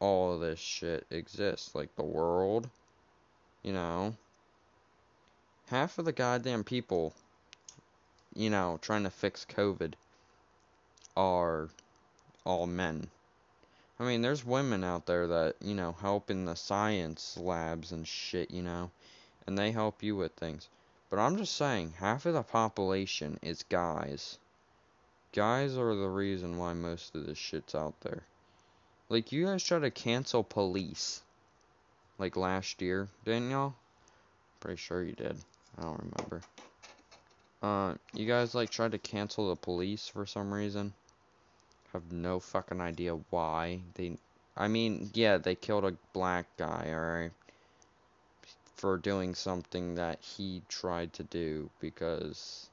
all 0.04 0.34
of 0.34 0.42
this 0.42 0.60
shit 0.60 1.08
exists. 1.10 1.74
Like 1.74 1.96
the 1.96 2.04
world, 2.04 2.70
you 3.64 3.72
know. 3.72 4.16
Half 5.68 5.98
of 5.98 6.04
the 6.04 6.12
goddamn 6.12 6.66
people, 6.66 7.14
you 8.36 8.50
know, 8.50 8.80
trying 8.82 9.04
to 9.04 9.10
fix 9.10 9.46
COVID 9.46 9.94
are 11.16 11.70
all 12.44 12.68
men. 12.68 13.08
I 13.98 14.04
mean, 14.04 14.22
there's 14.22 14.46
women 14.46 14.84
out 14.84 15.06
there 15.06 15.26
that, 15.28 15.56
you 15.62 15.74
know, 15.74 15.94
help 15.94 16.30
in 16.30 16.44
the 16.44 16.56
science 16.56 17.38
labs 17.38 17.94
and 17.94 18.06
shit, 18.06 18.52
you 18.52 18.62
know, 18.62 18.92
and 19.48 19.58
they 19.58 19.72
help 19.72 20.04
you 20.04 20.18
with 20.18 20.34
things. 20.34 20.68
But 21.10 21.20
I'm 21.20 21.38
just 21.38 21.56
saying, 21.56 21.94
half 22.00 22.26
of 22.26 22.34
the 22.34 22.44
population 22.44 23.40
is 23.42 23.64
guys. 23.64 24.38
Guys 25.32 25.78
are 25.78 25.96
the 25.96 26.10
reason 26.10 26.58
why 26.58 26.74
most 26.74 27.16
of 27.16 27.26
this 27.26 27.38
shit's 27.38 27.74
out 27.74 27.94
there. 28.02 28.24
Like, 29.10 29.32
you 29.32 29.46
guys 29.46 29.64
tried 29.64 29.82
to 29.82 29.92
cancel 29.92 30.44
police. 30.44 31.22
Like 32.20 32.38
last 32.38 32.82
year, 32.82 33.10
didn't 33.26 33.50
y'all? 33.50 33.74
Pretty 34.60 34.78
sure 34.78 35.04
you 35.04 35.14
did. 35.14 35.36
I 35.78 35.82
don't 35.82 36.00
remember. 36.00 36.42
Uh, 37.62 37.96
you 38.14 38.28
guys, 38.28 38.54
like, 38.54 38.70
tried 38.70 38.92
to 38.92 38.98
cancel 38.98 39.50
the 39.50 39.56
police 39.56 40.08
for 40.08 40.26
some 40.26 40.54
reason. 40.54 40.94
Have 41.92 42.12
no 42.12 42.40
fucking 42.40 42.82
idea 42.82 43.18
why. 43.30 43.80
They, 43.96 44.18
I 44.58 44.68
mean, 44.68 45.10
yeah, 45.14 45.38
they 45.38 45.56
killed 45.56 45.86
a 45.86 45.96
black 46.14 46.46
guy, 46.58 46.90
alright? 46.90 47.32
For 48.76 48.98
doing 48.98 49.36
something 49.36 49.96
that 49.96 50.20
he 50.22 50.62
tried 50.70 51.14
to 51.14 51.24
do 51.24 51.70
because, 51.80 52.70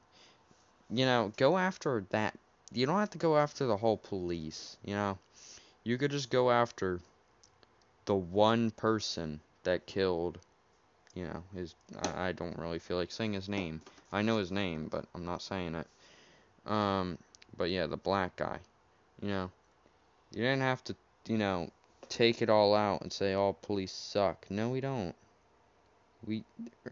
you 0.89 1.05
know, 1.05 1.31
go 1.37 1.57
after 1.57 2.03
that. 2.09 2.37
You 2.73 2.85
don't 2.85 2.99
have 2.99 3.11
to 3.11 3.17
go 3.17 3.37
after 3.37 3.65
the 3.65 3.77
whole 3.77 3.97
police, 3.97 4.77
you 4.83 4.93
know? 4.93 5.17
You 5.83 5.97
could 5.97 6.11
just 6.11 6.29
go 6.29 6.51
after 6.51 6.99
the 8.05 8.15
one 8.15 8.71
person 8.71 9.39
that 9.63 9.85
killed, 9.85 10.37
you 11.15 11.23
know, 11.23 11.43
his. 11.55 11.75
I, 12.03 12.27
I 12.27 12.31
don't 12.31 12.57
really 12.57 12.79
feel 12.79 12.97
like 12.97 13.11
saying 13.11 13.33
his 13.33 13.49
name. 13.49 13.81
I 14.11 14.21
know 14.21 14.37
his 14.37 14.51
name, 14.51 14.87
but 14.91 15.05
I'm 15.15 15.25
not 15.25 15.41
saying 15.41 15.75
it. 15.75 15.87
Um, 16.71 17.17
but 17.57 17.69
yeah, 17.69 17.87
the 17.87 17.97
black 17.97 18.35
guy. 18.35 18.59
You 19.21 19.29
know, 19.29 19.51
you 20.31 20.43
didn't 20.43 20.61
have 20.61 20.83
to, 20.85 20.95
you 21.27 21.37
know, 21.37 21.69
take 22.09 22.41
it 22.41 22.49
all 22.49 22.75
out 22.75 23.01
and 23.01 23.11
say 23.11 23.33
all 23.33 23.53
police 23.53 23.91
suck. 23.91 24.45
No, 24.49 24.69
we 24.69 24.81
don't. 24.81 25.15
We, 26.25 26.43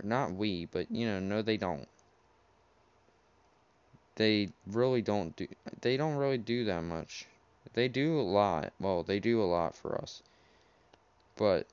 not 0.02 0.34
we, 0.34 0.66
but 0.66 0.90
you 0.92 1.06
know, 1.06 1.20
no, 1.20 1.42
they 1.42 1.58
don't. 1.58 1.88
They 4.16 4.50
really 4.68 5.02
don't 5.02 5.36
do. 5.36 5.48
They 5.82 5.96
don't 5.98 6.16
really 6.16 6.38
do 6.38 6.66
that 6.66 6.82
much. 6.82 7.26
They 7.74 7.88
do 7.88 8.20
a 8.20 8.22
lot. 8.22 8.74
Well, 8.80 9.04
they 9.04 9.20
do 9.20 9.42
a 9.42 9.46
lot 9.46 9.76
for 9.76 10.02
us. 10.02 10.24
But 11.36 11.68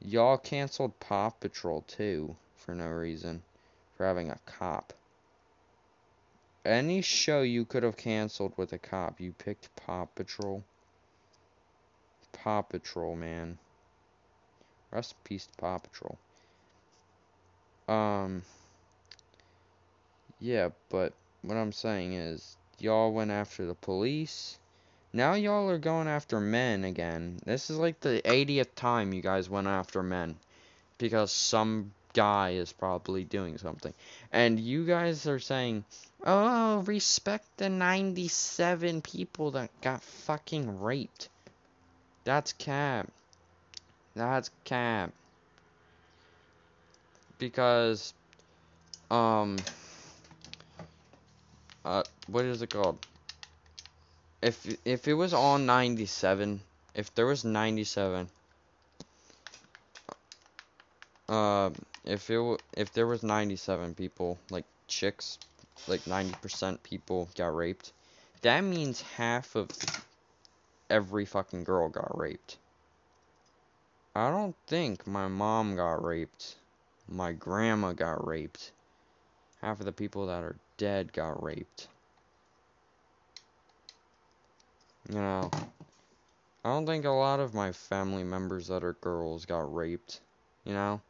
y'all 0.00 0.38
canceled 0.38 0.98
Paw 1.00 1.30
Patrol 1.30 1.82
too 1.82 2.36
for 2.56 2.74
no 2.74 2.88
reason. 2.88 3.42
For 3.96 4.06
having 4.06 4.30
a 4.30 4.38
cop. 4.46 4.92
any 6.64 7.02
show 7.02 7.42
you 7.42 7.64
could 7.64 7.82
have 7.82 7.96
canceled 7.96 8.52
with 8.56 8.72
a 8.72 8.78
cop, 8.78 9.20
you 9.20 9.32
picked 9.32 9.74
Paw 9.76 10.06
Patrol. 10.06 10.64
Paw 12.32 12.62
Patrol, 12.62 13.16
man. 13.16 13.58
Rest 14.90 15.12
in 15.12 15.18
peace 15.24 15.46
to 15.46 15.54
Paw 15.56 15.78
Patrol. 15.78 16.18
Um, 17.88 18.42
yeah, 20.38 20.70
but 20.88 21.14
what 21.42 21.56
I'm 21.56 21.72
saying 21.72 22.14
is, 22.14 22.56
y'all 22.78 23.12
went 23.12 23.30
after 23.30 23.66
the 23.66 23.74
police. 23.74 24.58
Now 25.14 25.34
y'all 25.34 25.68
are 25.68 25.78
going 25.78 26.08
after 26.08 26.40
men 26.40 26.84
again. 26.84 27.38
This 27.44 27.68
is 27.68 27.76
like 27.76 28.00
the 28.00 28.22
80th 28.24 28.74
time 28.74 29.12
you 29.12 29.20
guys 29.20 29.50
went 29.50 29.66
after 29.66 30.02
men. 30.02 30.36
Because 30.96 31.30
some 31.30 31.92
guy 32.14 32.50
is 32.50 32.72
probably 32.72 33.24
doing 33.24 33.58
something. 33.58 33.92
And 34.32 34.58
you 34.58 34.86
guys 34.86 35.26
are 35.26 35.38
saying, 35.38 35.84
oh, 36.24 36.78
respect 36.80 37.46
the 37.58 37.68
97 37.68 39.02
people 39.02 39.50
that 39.52 39.70
got 39.82 40.02
fucking 40.02 40.80
raped. 40.80 41.28
That's 42.24 42.52
cap. 42.54 43.10
That's 44.14 44.50
cap. 44.64 45.12
Because, 47.38 48.14
um, 49.10 49.56
uh, 51.84 52.04
what 52.28 52.44
is 52.44 52.62
it 52.62 52.70
called? 52.70 53.04
If 54.42 54.76
if 54.84 55.06
it 55.06 55.14
was 55.14 55.32
on 55.32 55.66
97, 55.66 56.60
if 56.96 57.14
there 57.14 57.26
was 57.26 57.44
97, 57.44 58.28
uh, 61.28 61.70
if 62.04 62.28
it 62.28 62.62
if 62.76 62.92
there 62.92 63.06
was 63.06 63.22
97 63.22 63.94
people 63.94 64.38
like 64.50 64.64
chicks, 64.88 65.38
like 65.86 66.00
90% 66.02 66.82
people 66.82 67.28
got 67.36 67.54
raped, 67.54 67.92
that 68.42 68.62
means 68.62 69.00
half 69.00 69.54
of 69.54 69.68
every 70.90 71.24
fucking 71.24 71.62
girl 71.62 71.88
got 71.88 72.18
raped. 72.18 72.58
I 74.14 74.30
don't 74.30 74.56
think 74.66 75.06
my 75.06 75.28
mom 75.28 75.76
got 75.76 76.04
raped. 76.04 76.56
My 77.08 77.32
grandma 77.32 77.92
got 77.92 78.26
raped. 78.26 78.72
Half 79.60 79.78
of 79.78 79.86
the 79.86 79.92
people 79.92 80.26
that 80.26 80.42
are 80.42 80.56
dead 80.76 81.12
got 81.12 81.42
raped. 81.42 81.88
You 85.08 85.16
know, 85.16 85.50
I 86.64 86.68
don't 86.68 86.86
think 86.86 87.04
a 87.04 87.10
lot 87.10 87.40
of 87.40 87.54
my 87.54 87.72
family 87.72 88.24
members 88.24 88.68
that 88.68 88.84
are 88.84 88.92
girls 88.94 89.46
got 89.46 89.74
raped. 89.74 90.20
You 90.64 90.74
know? 90.74 91.00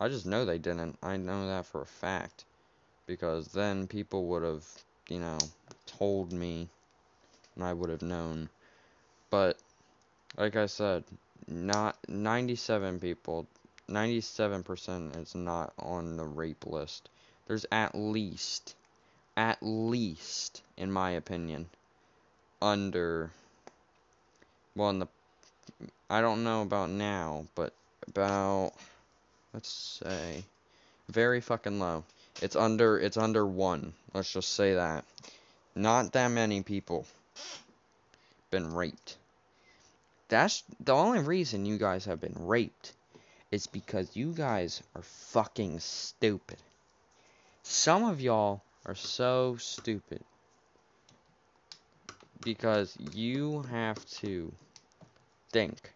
I 0.00 0.08
just 0.08 0.26
know 0.26 0.44
they 0.44 0.58
didn't. 0.58 0.98
I 1.02 1.16
know 1.16 1.46
that 1.46 1.66
for 1.66 1.82
a 1.82 1.86
fact. 1.86 2.44
Because 3.06 3.48
then 3.48 3.86
people 3.86 4.26
would 4.26 4.42
have, 4.42 4.64
you 5.08 5.18
know, 5.18 5.38
told 5.86 6.32
me 6.32 6.68
and 7.56 7.64
I 7.64 7.72
would 7.72 7.90
have 7.90 8.02
known. 8.02 8.48
But, 9.30 9.58
like 10.36 10.54
I 10.54 10.66
said, 10.66 11.04
not 11.48 11.96
97 12.08 13.00
people, 13.00 13.46
97% 13.88 15.16
is 15.16 15.34
not 15.34 15.72
on 15.78 16.16
the 16.16 16.24
rape 16.24 16.66
list. 16.66 17.08
There's 17.46 17.66
at 17.72 17.94
least, 17.94 18.76
at 19.36 19.58
least, 19.60 20.62
in 20.76 20.92
my 20.92 21.10
opinion, 21.12 21.68
under, 22.60 23.30
well, 24.74 24.90
in 24.90 24.98
the, 25.00 25.08
I 26.10 26.20
don't 26.20 26.44
know 26.44 26.62
about 26.62 26.90
now, 26.90 27.46
but 27.54 27.72
about, 28.06 28.72
let's 29.52 30.00
say, 30.04 30.44
very 31.08 31.40
fucking 31.40 31.78
low. 31.78 32.04
It's 32.42 32.56
under, 32.56 32.98
it's 32.98 33.16
under 33.16 33.46
one. 33.46 33.92
Let's 34.14 34.32
just 34.32 34.54
say 34.54 34.74
that. 34.74 35.04
Not 35.74 36.12
that 36.12 36.28
many 36.28 36.62
people 36.62 37.06
been 38.50 38.74
raped. 38.74 39.16
That's 40.28 40.62
the 40.80 40.94
only 40.94 41.20
reason 41.20 41.64
you 41.64 41.78
guys 41.78 42.04
have 42.04 42.20
been 42.20 42.36
raped 42.36 42.92
is 43.50 43.66
because 43.66 44.16
you 44.16 44.32
guys 44.32 44.82
are 44.94 45.02
fucking 45.02 45.80
stupid. 45.80 46.58
Some 47.62 48.04
of 48.04 48.20
y'all 48.20 48.62
are 48.86 48.94
so 48.94 49.56
stupid 49.58 50.22
because 52.42 52.96
you 53.12 53.62
have 53.70 54.04
to 54.06 54.52
think 55.50 55.92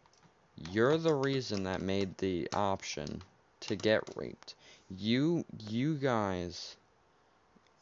you're 0.70 0.98
the 0.98 1.14
reason 1.14 1.64
that 1.64 1.81
made 1.81 2.16
the 2.18 2.48
option 2.52 3.22
to 3.61 3.76
get 3.76 4.02
raped. 4.16 4.55
You 4.96 5.44
you 5.68 5.94
guys 5.94 6.76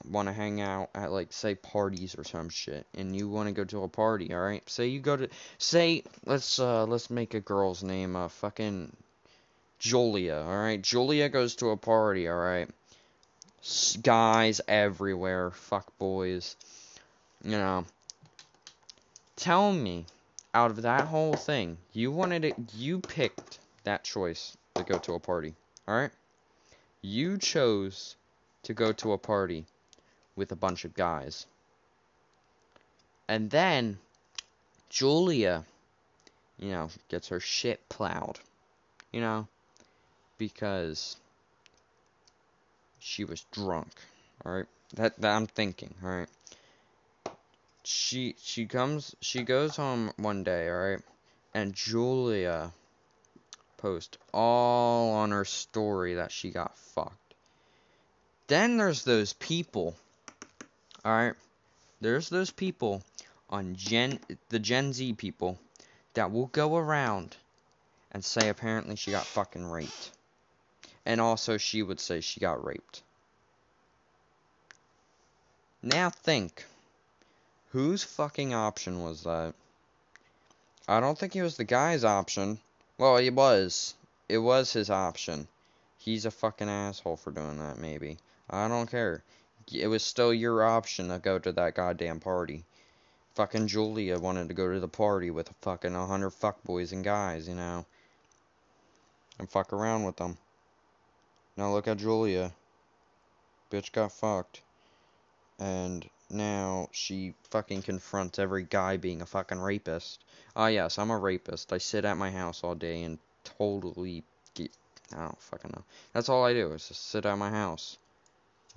want 0.09 0.29
to 0.29 0.33
hang 0.33 0.61
out 0.61 0.88
at 0.94 1.12
like 1.12 1.33
say 1.33 1.55
parties 1.55 2.14
or 2.16 2.25
some 2.25 2.49
shit 2.49 2.87
and 2.96 3.14
you 3.14 3.29
want 3.29 3.49
to 3.49 3.55
go 3.55 3.64
to 3.64 3.83
a 3.83 3.88
party, 3.88 4.33
all 4.33 4.40
right? 4.40 4.68
Say 4.68 4.88
you 4.88 5.01
go 5.01 5.16
to 5.16 5.29
say 5.59 6.05
let's 6.25 6.59
uh 6.59 6.85
let's 6.87 7.11
make 7.11 7.35
a 7.35 7.40
girl's 7.40 7.83
name 7.83 8.16
uh 8.16 8.29
fucking 8.29 8.94
Julia, 9.79 10.44
all 10.46 10.59
right? 10.59 10.81
Julia 10.81 11.29
goes 11.29 11.57
to 11.57 11.70
a 11.70 11.77
party, 11.77 12.29
all 12.29 12.37
right? 12.37 12.68
Guys 14.03 14.61
everywhere, 14.68 15.51
fuck 15.51 15.87
boys. 15.99 16.57
You 17.42 17.53
know, 17.53 17.85
tell 19.40 19.72
me 19.72 20.05
out 20.53 20.70
of 20.70 20.83
that 20.83 21.09
whole 21.09 21.35
thing, 21.35 21.79
you 21.92 22.12
wanted 22.12 22.44
it 22.44 22.55
you 22.74 23.00
picked 23.00 23.59
that 23.85 24.05
choice 24.05 24.57
to 24.74 24.85
go 24.85 24.98
to 24.98 25.14
a 25.14 25.20
party, 25.20 25.55
all 25.88 25.96
right? 25.96 26.11
You 27.03 27.38
chose 27.38 28.16
to 28.64 28.74
go 28.74 28.92
to 28.92 29.12
a 29.12 29.18
party 29.18 29.64
with 30.37 30.53
a 30.53 30.57
bunch 30.57 30.85
of 30.85 30.94
guys. 30.94 31.46
And 33.29 33.50
then 33.50 33.98
Julia, 34.90 35.64
you 36.59 36.72
know, 36.72 36.90
gets 37.09 37.29
her 37.29 37.40
shit 37.40 37.88
plowed. 37.88 38.38
You 39.12 39.20
know, 39.20 39.48
because 40.38 41.16
she 42.98 43.24
was 43.24 43.44
drunk. 43.50 43.88
Alright? 44.44 44.66
That, 44.94 45.20
that 45.20 45.35
I'm 45.35 45.46
thinking, 45.46 45.94
alright? 46.05 46.29
She 47.85 48.37
she 48.38 48.66
comes 48.66 49.14
she 49.21 49.43
goes 49.43 49.77
home 49.77 50.12
one 50.16 50.45
day, 50.45 50.69
alright? 50.69 51.03
And 51.55 51.75
Julia 51.75 52.73
post 53.77 54.19
all 54.33 55.12
on 55.14 55.31
her 55.31 55.45
story 55.45 56.14
that 56.14 56.31
she 56.31 56.51
got 56.51 56.77
fucked. 56.77 57.35
Then 58.47 58.77
there's 58.77 59.05
those 59.05 59.33
people 59.33 59.97
Alright? 61.05 61.35
There's 62.03 62.29
those 62.29 62.51
people 62.51 63.03
on 63.49 63.75
Gen 63.75 64.21
the 64.51 64.59
Gen 64.59 64.93
Z 64.93 65.14
people 65.14 65.59
that 66.12 66.31
will 66.31 66.47
go 66.47 66.77
around 66.77 67.37
and 68.12 68.23
say 68.23 68.51
apparently 68.51 68.97
she 68.97 69.11
got 69.11 69.25
fucking 69.25 69.64
raped. 69.64 70.11
And 71.07 71.21
also 71.21 71.57
she 71.57 71.83
would 71.83 72.01
say 72.01 72.21
she 72.21 72.38
got 72.38 72.62
raped. 72.62 73.03
Now 75.83 76.11
think. 76.11 76.66
Whose 77.70 78.04
fucking 78.04 78.54
option 78.54 79.02
was 79.02 79.24
that? 79.24 79.54
I 80.87 81.00
don't 81.00 81.18
think 81.18 81.35
it 81.35 81.42
was 81.42 81.56
the 81.56 81.64
guy's 81.64 82.04
option. 82.04 82.61
Well, 82.98 83.16
it 83.16 83.30
was. 83.30 83.94
It 84.28 84.38
was 84.38 84.72
his 84.72 84.90
option. 84.90 85.48
He's 85.98 86.24
a 86.24 86.30
fucking 86.30 86.68
asshole 86.68 87.16
for 87.16 87.30
doing 87.30 87.59
that, 87.59 87.78
maybe. 87.78 88.18
I 88.48 88.68
don't 88.68 88.90
care 88.90 89.22
it 89.72 89.87
was 89.87 90.02
still 90.02 90.35
your 90.35 90.64
option 90.64 91.09
to 91.09 91.18
go 91.18 91.38
to 91.38 91.52
that 91.52 91.74
goddamn 91.74 92.20
party. 92.20 92.64
Fucking 93.35 93.68
Julia 93.68 94.18
wanted 94.18 94.48
to 94.48 94.54
go 94.54 94.72
to 94.72 94.80
the 94.80 94.88
party 94.88 95.30
with 95.30 95.54
fucking 95.61 95.94
a 95.94 96.06
hundred 96.06 96.30
fuckboys 96.30 96.92
and 96.92 97.04
guys, 97.04 97.48
you 97.48 97.54
know. 97.54 97.87
And 99.38 99.48
fuck 99.48 99.72
around 99.72 100.04
with 100.04 100.16
them. 100.16 100.38
Now 101.56 101.72
look 101.72 101.87
at 101.87 101.98
Julia. 101.98 102.52
Bitch 103.70 103.92
got 103.92 104.12
fucked. 104.12 104.61
And 105.59 106.09
now 106.31 106.88
she 106.93 107.35
fucking 107.51 107.83
confronts 107.83 108.38
every 108.38 108.62
guy 108.62 108.97
being 108.97 109.23
a 109.23 109.27
fucking 109.27 109.59
rapist. 109.59 110.23
Ah, 110.55 110.69
yes, 110.69 110.99
I'm 110.99 111.11
a 111.11 111.19
rapist. 111.19 111.73
I 111.73 111.79
sit 111.79 112.05
at 112.05 112.16
my 112.16 112.31
house 112.31 112.62
all 112.62 112.75
day 112.75 113.03
and 113.03 113.19
totally 113.45 114.23
get. 114.55 114.71
I 115.12 115.23
don't 115.23 115.43
fucking 115.43 115.73
know. 115.75 115.85
That's 116.12 116.29
all 116.29 116.45
I 116.45 116.53
do 116.53 116.73
is 116.73 116.88
just 116.88 117.09
sit 117.09 117.27
at 117.27 117.38
my 117.38 117.51
house. 117.51 117.99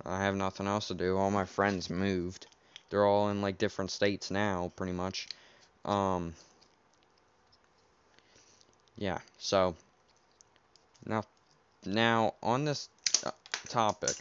I 0.04 0.22
have 0.22 0.34
nothing 0.34 0.66
else 0.66 0.88
to 0.88 0.94
do. 0.94 1.16
All 1.16 1.30
my 1.30 1.44
friends 1.44 1.88
moved. 1.88 2.46
They're 2.90 3.06
all 3.06 3.28
in 3.30 3.40
like 3.40 3.58
different 3.58 3.90
states 3.90 4.30
now, 4.30 4.72
pretty 4.76 4.92
much. 4.92 5.28
Um, 5.84 6.34
yeah. 8.96 9.18
So 9.38 9.76
now, 11.06 11.24
now 11.86 12.34
on 12.42 12.64
this 12.64 12.88
uh, 13.24 13.30
topic, 13.68 14.16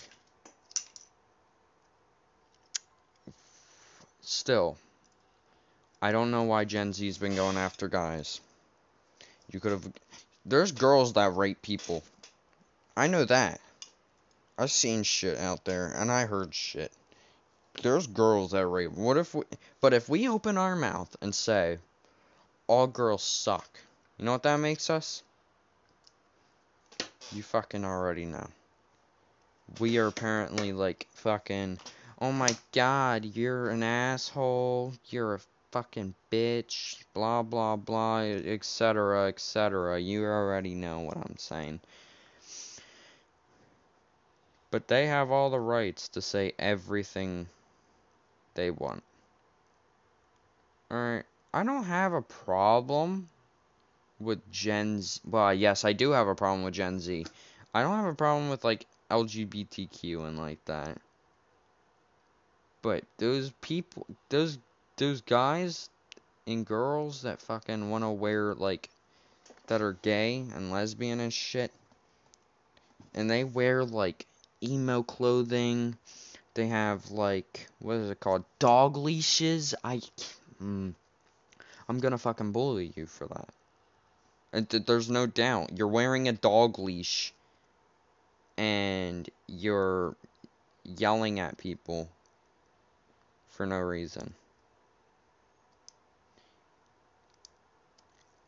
still, 4.23 4.77
I 6.01 6.11
don't 6.11 6.31
know 6.31 6.43
why 6.43 6.65
Gen 6.65 6.93
Z's 6.93 7.17
been 7.17 7.35
going 7.35 7.57
after 7.57 7.87
guys. 7.87 8.41
You 9.51 9.59
could 9.59 9.71
have. 9.71 9.87
There's 10.45 10.71
girls 10.71 11.13
that 11.13 11.35
rape 11.35 11.61
people. 11.61 12.03
I 12.95 13.07
know 13.07 13.25
that. 13.25 13.61
I've 14.57 14.71
seen 14.71 15.03
shit 15.03 15.37
out 15.37 15.65
there, 15.65 15.87
and 15.87 16.11
I 16.11 16.25
heard 16.25 16.53
shit. 16.53 16.91
there's 17.81 18.05
girls 18.07 18.51
that 18.51 18.67
rape. 18.67 18.91
What 18.91 19.17
if 19.17 19.33
we, 19.33 19.43
but 19.81 19.93
if 19.93 20.07
we 20.07 20.27
open 20.27 20.57
our 20.57 20.75
mouth 20.75 21.15
and 21.21 21.33
say, 21.33 21.79
all 22.67 22.87
girls 22.87 23.23
suck, 23.23 23.67
you 24.17 24.25
know 24.25 24.33
what 24.33 24.43
that 24.43 24.57
makes 24.57 24.89
us? 24.89 25.23
You 27.31 27.41
fucking 27.41 27.83
already 27.83 28.25
know. 28.25 28.47
We 29.79 29.97
are 29.97 30.07
apparently 30.07 30.71
like 30.71 31.07
fucking, 31.15 31.79
oh 32.21 32.31
my 32.31 32.55
god, 32.71 33.25
you're 33.25 33.69
an 33.69 33.83
asshole, 33.83 34.93
you're 35.09 35.35
a 35.35 35.39
fucking 35.71 36.13
bitch, 36.31 37.03
blah 37.13 37.41
blah 37.41 37.75
blah, 37.75 38.19
etc. 38.19 39.27
etc. 39.27 39.99
You 39.99 40.25
already 40.25 40.75
know 40.75 40.99
what 40.99 41.17
I'm 41.17 41.37
saying. 41.37 41.79
But 44.71 44.87
they 44.87 45.07
have 45.07 45.31
all 45.31 45.49
the 45.49 45.59
rights 45.59 46.07
to 46.09 46.21
say 46.21 46.53
everything 46.57 47.47
they 48.55 48.71
want. 48.71 49.03
Alright, 50.91 51.25
I 51.53 51.63
don't 51.63 51.83
have 51.83 52.13
a 52.13 52.21
problem 52.21 53.29
with 54.19 54.51
Gen 54.51 55.01
Z. 55.01 55.21
Well, 55.25 55.53
yes, 55.53 55.85
I 55.85 55.93
do 55.93 56.11
have 56.11 56.27
a 56.27 56.35
problem 56.35 56.63
with 56.63 56.73
Gen 56.73 56.99
Z. 56.99 57.25
I 57.73 57.81
don't 57.81 57.95
have 57.95 58.05
a 58.05 58.15
problem 58.15 58.49
with 58.49 58.63
like 58.63 58.85
LGBTQ 59.09 60.27
and 60.27 60.37
like 60.37 60.63
that. 60.65 60.97
But 62.83 63.05
those 63.17 63.51
people, 63.61 64.05
those 64.27 64.59
those 64.97 65.21
guys 65.21 65.89
and 66.45 66.65
girls 66.65 67.21
that 67.21 67.41
fucking 67.41 67.89
want 67.89 68.03
to 68.03 68.09
wear 68.09 68.53
like 68.53 68.89
that 69.67 69.81
are 69.81 69.93
gay 69.93 70.45
and 70.53 70.69
lesbian 70.69 71.21
and 71.21 71.33
shit, 71.33 71.71
and 73.13 73.31
they 73.31 73.45
wear 73.45 73.85
like 73.85 74.27
emo 74.61 75.01
clothing. 75.01 75.97
They 76.55 76.67
have 76.67 77.09
like 77.09 77.69
what 77.79 77.95
is 77.95 78.09
it 78.09 78.19
called? 78.19 78.43
Dog 78.59 78.97
leashes. 78.97 79.73
I, 79.81 80.01
mm, 80.61 80.93
I'm 81.87 81.99
gonna 81.99 82.17
fucking 82.17 82.51
bully 82.51 82.91
you 82.97 83.05
for 83.05 83.27
that. 83.27 84.85
There's 84.85 85.09
no 85.09 85.25
doubt. 85.25 85.77
You're 85.77 85.87
wearing 85.87 86.27
a 86.27 86.33
dog 86.33 86.77
leash 86.79 87.33
and 88.57 89.29
you're 89.47 90.17
yelling 90.83 91.39
at 91.39 91.57
people 91.57 92.09
for 93.53 93.67
no 93.67 93.77
reason. 93.77 94.33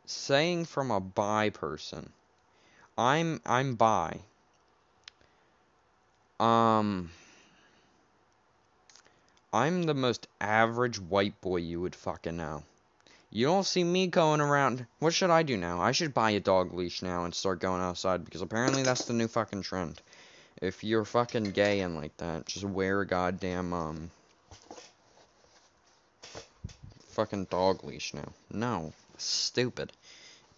Saying 0.08 0.66
from 0.66 0.90
a 0.90 1.00
bi 1.00 1.52
person, 1.52 2.12
I'm 2.98 3.40
I'm 3.46 3.76
bi. 3.76 4.20
Um 6.40 7.12
I'm 9.54 9.84
the 9.84 9.94
most 9.94 10.28
average 10.42 11.00
white 11.00 11.40
boy 11.40 11.58
you 11.58 11.80
would 11.82 11.96
fucking 11.96 12.36
know. 12.36 12.64
You 13.30 13.46
don't 13.46 13.66
see 13.66 13.84
me 13.84 14.08
going 14.08 14.42
around. 14.42 14.86
What 15.00 15.14
should 15.14 15.30
I 15.30 15.44
do 15.44 15.56
now? 15.56 15.82
I 15.82 15.92
should 15.92 16.14
buy 16.14 16.32
a 16.32 16.40
dog 16.40 16.74
leash 16.74 17.02
now 17.02 17.26
and 17.26 17.34
start 17.34 17.60
going 17.60 17.82
outside 17.82 18.26
because 18.26 18.42
apparently 18.42 18.84
that's 18.84 19.06
the 19.06 19.14
new 19.14 19.28
fucking 19.28 19.62
trend. 19.62 20.02
If 20.62 20.84
you're 20.84 21.06
fucking 21.06 21.52
gay 21.52 21.82
and 21.82 21.96
like 21.96 22.16
that, 22.18 22.48
just 22.48 22.66
wear 22.66 23.02
a 23.02 23.08
goddamn 23.08 23.74
um 23.74 24.12
fucking 27.16 27.46
dog 27.46 27.84
leash 27.86 28.14
now. 28.14 28.34
No, 28.52 28.92
stupid. 29.18 29.92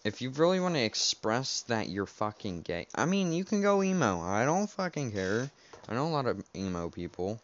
If 0.03 0.21
you 0.21 0.31
really 0.31 0.59
want 0.59 0.73
to 0.73 0.81
express 0.81 1.61
that 1.67 1.89
you're 1.89 2.07
fucking 2.07 2.63
gay, 2.63 2.87
I 2.95 3.05
mean, 3.05 3.31
you 3.31 3.45
can 3.45 3.61
go 3.61 3.83
emo. 3.83 4.19
I 4.21 4.43
don't 4.43 4.69
fucking 4.69 5.11
care. 5.11 5.51
I 5.87 5.93
know 5.93 6.07
a 6.07 6.09
lot 6.09 6.25
of 6.25 6.43
emo 6.55 6.89
people. 6.89 7.39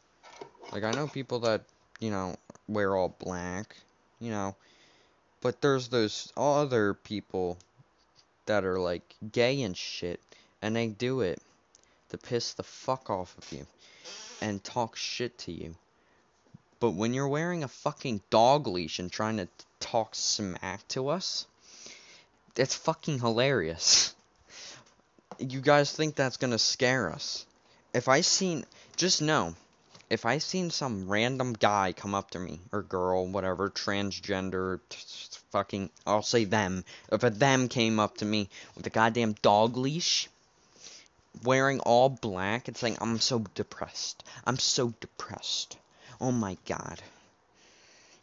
Like 0.72 0.84
I 0.84 0.92
know 0.92 1.08
people 1.08 1.40
that, 1.42 1.62
you 2.00 2.10
know, 2.10 2.36
wear 2.68 2.96
all 2.96 3.16
black, 3.20 3.76
you 4.20 4.32
know, 4.32 4.56
but 5.42 5.62
there's 5.62 5.90
those 5.90 6.34
other 6.36 6.96
people 6.96 7.60
that 8.48 8.66
are 8.66 8.80
like 8.80 9.16
gay 9.32 9.62
and 9.62 9.78
shit, 9.78 10.20
and 10.62 10.76
they 10.76 10.88
do 10.88 11.22
it 11.22 11.40
to 12.10 12.18
piss 12.18 12.54
the 12.54 12.64
fuck 12.64 13.10
off 13.10 13.38
of 13.38 13.52
you 13.52 13.68
and 14.42 14.64
talk 14.64 14.96
shit 14.96 15.38
to 15.40 15.52
you. 15.52 15.76
But 16.84 16.96
when 16.96 17.14
you're 17.14 17.30
wearing 17.30 17.64
a 17.64 17.70
fucking 17.70 18.24
dog 18.30 18.68
leash 18.68 19.00
and 19.00 19.10
trying 19.10 19.38
to 19.38 19.48
talk 19.80 20.16
smack 20.16 20.86
to 20.90 21.08
us, 21.08 21.48
it's 22.58 22.76
fucking 22.76 23.20
hilarious. 23.20 24.14
You 25.40 25.62
guys 25.62 25.94
think 25.94 26.16
that's 26.16 26.36
gonna 26.36 26.60
scare 26.60 27.10
us? 27.10 27.46
If 27.94 28.10
I 28.10 28.20
seen, 28.20 28.66
just 28.98 29.22
know, 29.22 29.56
if 30.10 30.26
I 30.26 30.40
seen 30.40 30.72
some 30.72 31.08
random 31.08 31.54
guy 31.54 31.94
come 31.94 32.14
up 32.14 32.32
to 32.32 32.40
me, 32.40 32.60
or 32.74 32.82
girl, 32.82 33.28
whatever, 33.28 33.70
transgender, 33.70 34.82
fucking, 35.52 35.90
I'll 36.06 36.22
say 36.22 36.44
them. 36.44 36.84
If 37.10 37.24
a 37.24 37.30
them 37.30 37.70
came 37.70 37.98
up 37.98 38.18
to 38.18 38.26
me 38.26 38.50
with 38.76 38.86
a 38.88 38.90
goddamn 38.90 39.36
dog 39.42 39.78
leash, 39.78 40.28
wearing 41.44 41.80
all 41.80 42.10
black 42.10 42.68
and 42.68 42.76
saying, 42.76 42.98
I'm 43.00 43.22
so 43.22 43.46
depressed. 43.56 44.26
I'm 44.46 44.60
so 44.60 44.94
depressed. 45.00 45.78
Oh 46.22 46.32
my 46.32 46.58
god. 46.66 47.02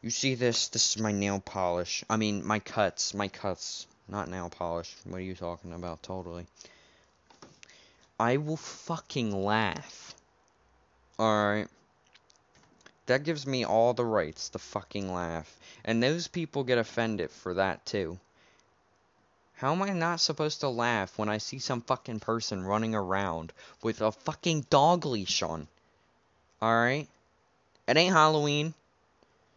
You 0.03 0.11
see 0.11 0.35
this? 0.35 0.69
This 0.69 0.97
is 0.97 1.03
my 1.03 1.13
nail 1.13 1.41
polish. 1.41 2.05
I 2.09 2.17
mean, 2.17 2.47
my 2.47 2.59
cuts. 2.59 3.13
My 3.13 3.29
cuts. 3.29 3.87
Not 4.09 4.29
nail 4.29 4.49
polish. 4.51 4.95
What 5.05 5.19
are 5.19 5.21
you 5.21 5.35
talking 5.35 5.73
about? 5.73 6.03
Totally. 6.03 6.47
I 8.19 8.39
will 8.39 8.57
fucking 8.57 9.45
laugh. 9.45 10.15
Alright. 11.19 11.69
That 13.07 13.25
gives 13.25 13.47
me 13.47 13.65
all 13.65 13.93
the 13.93 14.05
rights 14.05 14.49
to 14.51 14.59
fucking 14.59 15.13
laugh. 15.13 15.59
And 15.85 16.03
those 16.03 16.29
people 16.29 16.65
get 16.65 16.79
offended 16.79 17.31
for 17.31 17.55
that 17.55 17.85
too. 17.85 18.19
How 19.57 19.73
am 19.73 19.83
I 19.83 19.91
not 19.91 20.21
supposed 20.21 20.61
to 20.61 20.69
laugh 20.69 21.19
when 21.19 21.29
I 21.29 21.39
see 21.39 21.59
some 21.59 21.83
fucking 21.83 22.21
person 22.21 22.65
running 22.65 22.95
around 22.95 23.53
with 23.83 24.01
a 24.01 24.13
fucking 24.13 24.67
dog 24.71 25.05
leash 25.05 25.43
on? 25.43 25.69
Alright? 26.63 27.09
It 27.91 27.97
ain't 27.97 28.15
Halloween. 28.15 28.73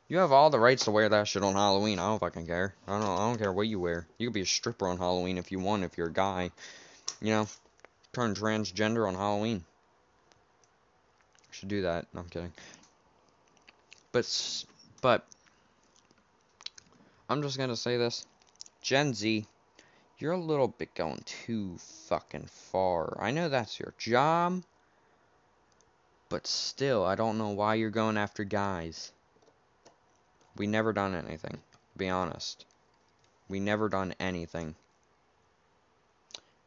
You 0.07 0.17
have 0.17 0.31
all 0.31 0.49
the 0.49 0.59
rights 0.59 0.85
to 0.85 0.91
wear 0.91 1.07
that 1.07 1.27
shit 1.27 1.43
on 1.43 1.53
Halloween. 1.53 1.99
I 1.99 2.07
don't 2.07 2.17
fucking 2.17 2.47
care. 2.47 2.73
I 2.87 2.97
don't 2.97 3.07
I 3.07 3.29
don't 3.29 3.37
care 3.37 3.53
what 3.53 3.67
you 3.67 3.79
wear. 3.79 4.07
You 4.17 4.27
could 4.27 4.33
be 4.33 4.41
a 4.41 4.45
stripper 4.45 4.87
on 4.87 4.97
Halloween 4.97 5.37
if 5.37 5.51
you 5.51 5.59
want, 5.59 5.83
if 5.83 5.99
you're 5.99 6.07
a 6.07 6.11
guy. 6.11 6.49
You 7.21 7.29
know, 7.29 7.47
turn 8.11 8.33
transgender 8.33 9.07
on 9.07 9.13
Halloween. 9.13 9.63
should 11.51 11.67
do 11.67 11.83
that. 11.83 12.07
No, 12.11 12.21
I'm 12.21 12.29
kidding. 12.29 12.51
But, 14.11 14.65
but, 15.01 15.27
I'm 17.29 17.43
just 17.43 17.59
gonna 17.59 17.75
say 17.75 17.97
this. 17.97 18.25
Gen 18.81 19.13
Z, 19.13 19.45
you're 20.17 20.31
a 20.31 20.39
little 20.39 20.69
bit 20.69 20.95
going 20.95 21.21
too 21.25 21.77
fucking 22.07 22.47
far. 22.47 23.15
I 23.21 23.29
know 23.29 23.49
that's 23.49 23.79
your 23.79 23.93
job, 23.99 24.63
but 26.33 26.47
still, 26.47 27.05
I 27.05 27.13
don't 27.13 27.37
know 27.37 27.51
why 27.51 27.75
you're 27.75 27.91
going 27.91 28.17
after 28.17 28.43
guys. 28.43 29.11
We 30.57 30.65
never 30.65 30.91
done 30.91 31.13
anything, 31.13 31.61
be 31.95 32.09
honest. 32.09 32.65
We 33.47 33.59
never 33.59 33.87
done 33.87 34.15
anything. 34.19 34.73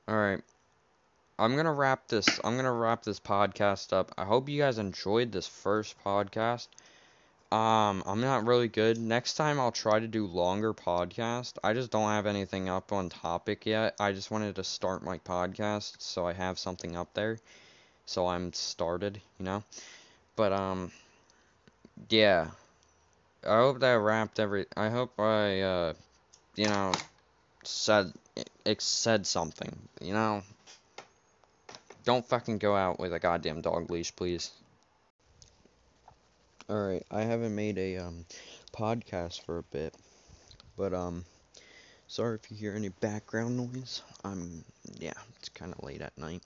Alright. 0.08 0.44
I'm 1.36 1.56
gonna 1.56 1.72
wrap 1.72 2.06
this 2.06 2.28
I'm 2.44 2.54
gonna 2.54 2.70
wrap 2.70 3.02
this 3.02 3.18
podcast 3.18 3.92
up. 3.92 4.12
I 4.16 4.24
hope 4.24 4.48
you 4.48 4.62
guys 4.62 4.78
enjoyed 4.78 5.32
this 5.32 5.48
first 5.48 5.96
podcast. 6.04 6.68
Um, 7.50 8.04
I'm 8.06 8.20
not 8.20 8.46
really 8.46 8.68
good. 8.68 8.98
Next 8.98 9.34
time 9.34 9.58
I'll 9.58 9.72
try 9.72 9.98
to 9.98 10.06
do 10.06 10.28
longer 10.28 10.74
podcast. 10.74 11.54
I 11.64 11.72
just 11.72 11.90
don't 11.90 12.08
have 12.08 12.26
anything 12.26 12.68
up 12.68 12.92
on 12.92 13.08
topic 13.08 13.66
yet. 13.66 13.96
I 13.98 14.12
just 14.12 14.30
wanted 14.30 14.54
to 14.54 14.62
start 14.62 15.02
my 15.02 15.18
podcast 15.18 15.96
so 15.98 16.24
I 16.24 16.34
have 16.34 16.56
something 16.56 16.94
up 16.94 17.12
there. 17.14 17.40
So 18.06 18.26
I'm 18.26 18.52
started, 18.52 19.20
you 19.38 19.44
know. 19.44 19.62
But 20.34 20.52
um 20.52 20.90
yeah. 22.08 22.48
I 23.46 23.58
hope 23.58 23.80
that 23.80 23.94
wrapped 23.94 24.40
every 24.40 24.66
I 24.76 24.88
hope 24.88 25.18
I 25.20 25.60
uh 25.60 25.92
you 26.56 26.68
know 26.68 26.92
said 27.62 28.12
it 28.64 28.82
said 28.82 29.26
something, 29.26 29.76
you 30.00 30.12
know. 30.12 30.42
Don't 32.04 32.24
fucking 32.24 32.58
go 32.58 32.76
out 32.76 33.00
with 33.00 33.12
a 33.12 33.18
goddamn 33.18 33.60
dog 33.60 33.90
leash, 33.90 34.14
please. 34.14 34.52
Alright, 36.68 37.04
I 37.10 37.22
haven't 37.22 37.54
made 37.54 37.78
a 37.78 37.98
um, 37.98 38.24
podcast 38.72 39.42
for 39.42 39.58
a 39.58 39.62
bit, 39.62 39.94
but 40.76 40.92
um, 40.92 41.24
sorry 42.08 42.38
if 42.42 42.50
you 42.50 42.56
hear 42.56 42.74
any 42.74 42.88
background 42.88 43.56
noise. 43.56 44.02
I'm, 44.24 44.64
yeah, 44.98 45.12
it's 45.38 45.48
kind 45.48 45.72
of 45.72 45.84
late 45.84 46.00
at 46.00 46.18
night, 46.18 46.42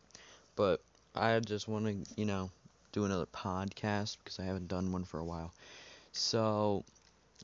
but 0.56 0.82
I 1.14 1.38
just 1.40 1.68
want 1.68 1.86
to, 1.86 2.14
you 2.16 2.24
know, 2.24 2.50
do 2.92 3.04
another 3.04 3.26
podcast 3.26 4.18
because 4.18 4.38
I 4.38 4.44
haven't 4.44 4.68
done 4.68 4.92
one 4.92 5.04
for 5.04 5.18
a 5.18 5.24
while. 5.24 5.52
So, 6.12 6.84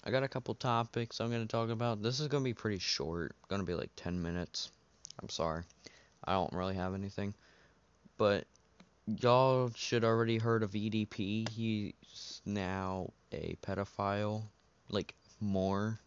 I 0.05 0.11
got 0.11 0.23
a 0.23 0.29
couple 0.29 0.55
topics 0.55 1.21
I'm 1.21 1.31
going 1.31 1.43
to 1.43 1.49
talk 1.49 1.71
about. 1.71 2.03
This 2.03 2.21
is 2.21 2.29
going 2.29 2.43
to 2.43 2.49
be 2.49 2.55
pretty 2.55 2.79
short, 2.79 3.35
going 3.49 3.61
to 3.61 3.67
be 3.67 3.75
like 3.75 3.91
10 3.97 4.21
minutes. 4.23 4.71
I'm 5.21 5.29
sorry. 5.29 5.63
I 6.25 6.33
don't 6.33 6.53
really 6.53 6.75
have 6.75 6.95
anything. 6.95 7.35
But 8.19 8.45
y'all 9.07 9.71
should 9.75 10.05
already 10.05 10.39
heard 10.39 10.63
of 10.63 10.73
EDP. 10.73 11.49
He's 11.49 12.41
now 12.45 13.11
a 13.33 13.57
pedophile, 13.63 14.43
like 14.91 15.15
more. 15.41 15.99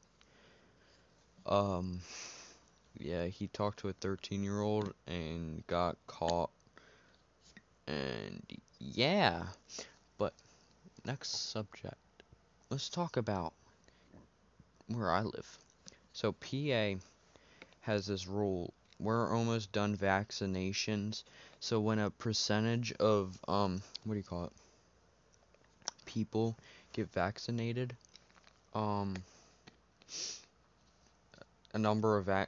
Um, 1.45 2.01
yeah, 2.97 3.25
he 3.25 3.47
talked 3.47 3.79
to 3.79 3.89
a 3.89 3.93
13 3.93 4.43
year 4.43 4.61
old 4.61 4.93
and 5.07 5.65
got 5.67 5.97
caught. 6.07 6.51
And 7.89 8.43
yeah, 8.79 9.47
but 10.19 10.33
next 11.05 11.51
subject. 11.51 11.95
Let's 12.69 12.87
talk 12.87 13.17
about 13.17 13.53
where 14.87 15.11
I 15.11 15.23
live. 15.23 15.57
So, 16.13 16.33
PA 16.33 16.95
has 17.81 18.05
this 18.05 18.27
rule. 18.27 18.73
We're 18.99 19.33
almost 19.35 19.71
done 19.71 19.97
vaccinations. 19.97 21.23
So, 21.59 21.79
when 21.79 21.97
a 21.99 22.11
percentage 22.11 22.91
of, 22.93 23.39
um, 23.47 23.81
what 24.03 24.13
do 24.13 24.19
you 24.19 24.23
call 24.23 24.45
it? 24.45 24.53
People 26.05 26.55
get 26.93 27.11
vaccinated, 27.11 27.95
um, 28.75 29.15
a 31.73 31.79
number 31.79 32.17
of 32.17 32.29
a 32.29 32.47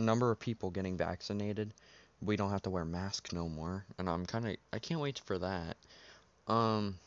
number 0.00 0.30
of 0.30 0.40
people 0.40 0.70
getting 0.70 0.96
vaccinated, 0.96 1.72
we 2.22 2.36
don't 2.36 2.50
have 2.50 2.62
to 2.62 2.70
wear 2.70 2.84
masks 2.84 3.32
no 3.32 3.48
more, 3.48 3.84
and 3.98 4.08
I'm 4.08 4.26
kind 4.26 4.46
of 4.46 4.56
I 4.72 4.78
can't 4.78 5.00
wait 5.00 5.20
for 5.24 5.38
that. 5.38 5.76
Um. 6.46 6.98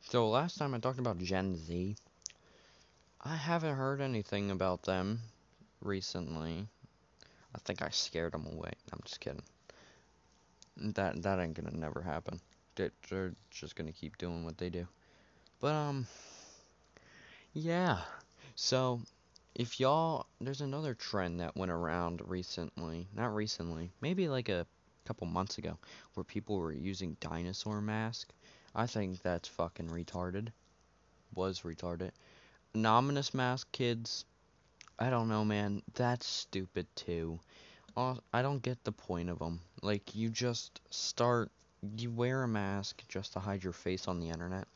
So 0.00 0.28
last 0.28 0.58
time 0.58 0.74
I 0.74 0.78
talked 0.78 1.00
about 1.00 1.18
Gen 1.18 1.56
Z, 1.56 1.96
I 3.22 3.36
haven't 3.36 3.76
heard 3.76 4.00
anything 4.00 4.50
about 4.50 4.82
them 4.82 5.20
recently. 5.80 6.68
I 7.54 7.58
think 7.58 7.82
I 7.82 7.88
scared 7.90 8.32
them 8.32 8.46
away. 8.46 8.72
I'm 8.92 9.00
just 9.04 9.20
kidding. 9.20 9.42
That 10.76 11.22
that 11.22 11.40
ain't 11.40 11.54
gonna 11.54 11.76
never 11.76 12.02
happen. 12.02 12.40
They're, 12.76 12.92
they're 13.08 13.32
just 13.50 13.74
gonna 13.74 13.92
keep 13.92 14.16
doing 14.18 14.44
what 14.44 14.58
they 14.58 14.70
do. 14.70 14.86
But 15.60 15.74
um, 15.74 16.06
yeah. 17.52 17.98
So 18.54 19.00
if 19.58 19.80
y'all, 19.80 20.26
there's 20.38 20.60
another 20.60 20.92
trend 20.92 21.40
that 21.40 21.56
went 21.56 21.70
around 21.70 22.20
recently. 22.26 23.08
Not 23.14 23.34
recently, 23.34 23.90
maybe 24.02 24.28
like 24.28 24.50
a 24.50 24.66
couple 25.06 25.26
months 25.26 25.56
ago, 25.56 25.78
where 26.12 26.24
people 26.24 26.58
were 26.58 26.72
using 26.72 27.16
dinosaur 27.20 27.80
mask. 27.80 28.34
I 28.74 28.86
think 28.86 29.22
that's 29.22 29.48
fucking 29.48 29.88
retarded. 29.88 30.48
Was 31.34 31.62
retarded. 31.62 32.10
Anonymous 32.74 33.32
mask 33.32 33.72
kids. 33.72 34.26
I 34.98 35.08
don't 35.08 35.28
know, 35.28 35.42
man. 35.42 35.82
That's 35.94 36.26
stupid 36.26 36.86
too. 36.94 37.40
I 37.96 38.42
don't 38.42 38.62
get 38.62 38.84
the 38.84 38.92
point 38.92 39.30
of 39.30 39.38
them. 39.38 39.60
Like, 39.80 40.14
you 40.14 40.28
just 40.28 40.82
start. 40.90 41.50
You 41.96 42.10
wear 42.10 42.42
a 42.42 42.48
mask 42.48 43.02
just 43.08 43.32
to 43.32 43.38
hide 43.38 43.64
your 43.64 43.72
face 43.72 44.06
on 44.06 44.20
the 44.20 44.28
internet. 44.28 44.68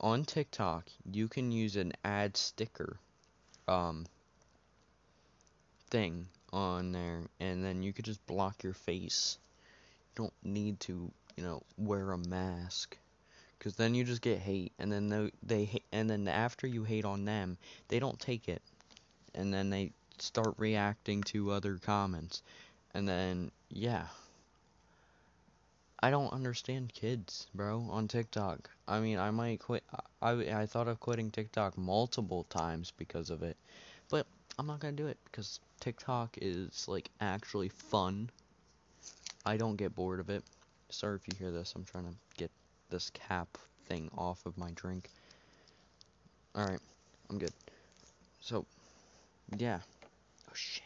On 0.00 0.24
TikTok, 0.24 0.90
you 1.10 1.26
can 1.26 1.50
use 1.50 1.76
an 1.76 1.94
ad 2.04 2.36
sticker 2.36 2.98
um, 3.68 4.06
thing 5.90 6.26
on 6.52 6.92
there, 6.92 7.22
and 7.40 7.64
then 7.64 7.82
you 7.82 7.92
could 7.92 8.04
just 8.04 8.24
block 8.26 8.62
your 8.62 8.72
face. 8.72 9.38
You 10.16 10.24
don't 10.24 10.32
need 10.42 10.80
to, 10.80 11.10
you 11.36 11.42
know, 11.42 11.62
wear 11.76 12.12
a 12.12 12.18
mask, 12.18 12.96
because 13.58 13.76
then 13.76 13.94
you 13.94 14.04
just 14.04 14.22
get 14.22 14.38
hate, 14.38 14.72
and 14.78 14.90
then 14.90 15.08
they, 15.08 15.30
they 15.42 15.80
and 15.92 16.08
then 16.08 16.28
after 16.28 16.66
you 16.66 16.84
hate 16.84 17.04
on 17.04 17.24
them, 17.24 17.58
they 17.88 17.98
don't 17.98 18.20
take 18.20 18.48
it, 18.48 18.62
and 19.34 19.52
then 19.52 19.70
they 19.70 19.92
start 20.18 20.54
reacting 20.56 21.22
to 21.24 21.50
other 21.50 21.78
comments, 21.78 22.42
and 22.94 23.08
then 23.08 23.50
yeah. 23.68 24.06
I 26.06 26.10
don't 26.10 26.32
understand 26.32 26.92
kids, 26.94 27.48
bro, 27.52 27.84
on 27.90 28.06
TikTok. 28.06 28.70
I 28.86 29.00
mean, 29.00 29.18
I 29.18 29.32
might 29.32 29.58
quit. 29.58 29.82
I, 30.22 30.30
I 30.30 30.64
thought 30.64 30.86
of 30.86 31.00
quitting 31.00 31.32
TikTok 31.32 31.76
multiple 31.76 32.44
times 32.44 32.92
because 32.96 33.28
of 33.28 33.42
it. 33.42 33.56
But 34.08 34.28
I'm 34.56 34.68
not 34.68 34.78
gonna 34.78 34.92
do 34.92 35.08
it 35.08 35.18
because 35.24 35.58
TikTok 35.80 36.38
is, 36.40 36.86
like, 36.86 37.10
actually 37.20 37.70
fun. 37.70 38.30
I 39.44 39.56
don't 39.56 39.74
get 39.74 39.96
bored 39.96 40.20
of 40.20 40.30
it. 40.30 40.44
Sorry 40.90 41.16
if 41.16 41.22
you 41.26 41.36
hear 41.36 41.50
this. 41.50 41.72
I'm 41.74 41.82
trying 41.82 42.04
to 42.04 42.14
get 42.36 42.52
this 42.88 43.10
cap 43.10 43.58
thing 43.88 44.08
off 44.16 44.46
of 44.46 44.56
my 44.56 44.70
drink. 44.76 45.10
Alright, 46.56 46.78
I'm 47.30 47.38
good. 47.38 47.52
So, 48.40 48.64
yeah. 49.56 49.80
Oh, 50.48 50.54
shit. 50.54 50.84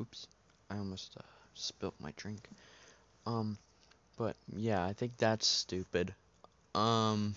Oops. 0.00 0.26
I 0.70 0.78
almost 0.78 1.18
uh, 1.18 1.22
spilt 1.52 1.94
my 2.00 2.14
drink. 2.16 2.48
Um, 3.26 3.58
but 4.16 4.36
yeah, 4.54 4.84
I 4.84 4.92
think 4.92 5.16
that's 5.16 5.46
stupid. 5.46 6.14
Um, 6.74 7.34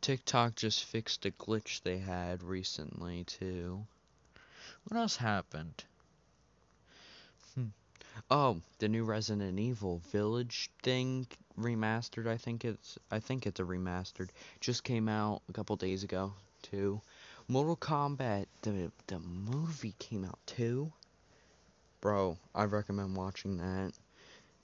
TikTok 0.00 0.56
just 0.56 0.84
fixed 0.84 1.26
a 1.26 1.30
glitch 1.30 1.82
they 1.82 1.98
had 1.98 2.42
recently 2.42 3.24
too. 3.24 3.86
What 4.84 4.98
else 4.98 5.16
happened? 5.16 5.84
Hmm. 7.54 7.66
Oh, 8.30 8.60
the 8.78 8.88
new 8.88 9.04
Resident 9.04 9.58
Evil 9.58 9.98
Village 10.10 10.70
thing 10.82 11.26
remastered. 11.58 12.26
I 12.26 12.36
think 12.36 12.64
it's 12.64 12.98
I 13.10 13.20
think 13.20 13.46
it's 13.46 13.60
a 13.60 13.64
remastered. 13.64 14.30
Just 14.60 14.84
came 14.84 15.08
out 15.08 15.42
a 15.48 15.52
couple 15.52 15.76
days 15.76 16.02
ago 16.02 16.32
too. 16.62 17.00
Mortal 17.48 17.76
Kombat 17.76 18.46
the 18.62 18.90
the 19.06 19.18
movie 19.18 19.94
came 19.98 20.24
out 20.24 20.38
too. 20.46 20.92
Bro, 22.00 22.38
I 22.54 22.64
recommend 22.64 23.16
watching 23.16 23.58
that. 23.58 23.92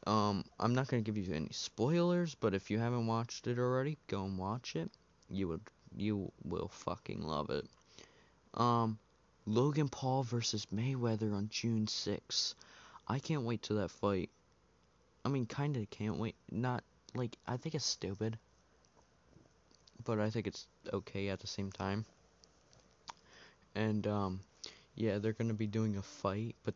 Um, 0.09 0.47
I'm 0.59 0.75
not 0.75 0.89
gonna 0.89 1.03
give 1.03 1.19
you 1.19 1.35
any 1.35 1.51
spoilers, 1.51 2.35
but 2.35 2.55
if 2.55 2.71
you 2.71 2.79
haven't 2.79 3.07
watched 3.07 3.47
it 3.47 3.59
already, 3.59 3.99
go 4.07 4.25
and 4.25 4.39
watch 4.39 4.75
it. 4.75 4.91
You 5.29 5.49
would, 5.49 5.61
you 5.99 6.33
will 6.45 6.69
fucking 6.69 7.21
love 7.21 7.51
it. 7.51 7.67
Um, 8.55 8.99
Logan 9.45 9.91
Paul 9.91 10.23
versus 10.23 10.67
Mayweather 10.75 11.35
on 11.35 11.51
June 11.51 11.85
6th. 11.85 12.55
I 13.07 13.19
can't 13.19 13.43
wait 13.43 13.61
to 13.65 13.75
that 13.75 13.91
fight. 13.91 14.31
I 15.27 15.29
mean, 15.29 15.45
kinda 15.45 15.85
can't 15.91 16.17
wait. 16.17 16.37
Not 16.51 16.83
like 17.15 17.37
I 17.47 17.59
think 17.59 17.75
it's 17.75 17.85
stupid, 17.85 18.39
but 20.07 20.19
I 20.19 20.31
think 20.31 20.47
it's 20.47 20.67
okay 20.91 21.29
at 21.29 21.41
the 21.41 21.47
same 21.47 21.71
time. 21.71 22.07
And 23.75 24.07
um, 24.07 24.41
yeah, 24.95 25.19
they're 25.19 25.35
gonna 25.35 25.53
be 25.53 25.67
doing 25.67 25.99
a 25.99 26.03
fight, 26.03 26.57
but 26.65 26.75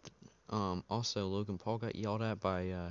um, 0.51 0.85
also 0.90 1.29
Logan 1.29 1.57
Paul 1.57 1.79
got 1.79 1.97
yelled 1.97 2.21
at 2.21 2.38
by 2.38 2.68
uh 2.68 2.90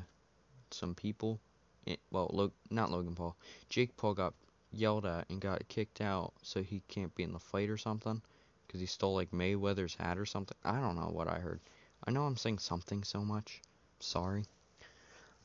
some 0.73 0.95
people. 0.95 1.39
It, 1.86 1.99
well, 2.12 2.51
not 2.69 2.91
Logan 2.91 3.15
Paul. 3.15 3.36
Jake 3.69 3.95
Paul 3.97 4.13
got 4.13 4.34
yelled 4.71 5.05
at 5.05 5.29
and 5.29 5.41
got 5.41 5.67
kicked 5.67 6.01
out, 6.01 6.34
so 6.41 6.62
he 6.62 6.81
can't 6.88 7.13
be 7.15 7.23
in 7.23 7.34
the 7.34 7.39
fight 7.39 7.69
or 7.69 7.77
something, 7.77 8.21
because 8.65 8.79
he 8.79 8.86
stole 8.86 9.15
like 9.15 9.31
Mayweather's 9.31 9.95
hat 9.95 10.17
or 10.17 10.25
something. 10.25 10.57
I 10.63 10.79
don't 10.79 10.95
know 10.95 11.10
what 11.12 11.27
I 11.27 11.39
heard. 11.39 11.60
I 12.05 12.12
know 12.12 12.23
I'm 12.23 12.38
saying 12.38 12.60
something 12.60 13.03
so 13.03 13.21
much. 13.21 13.62
Sorry. 13.99 14.45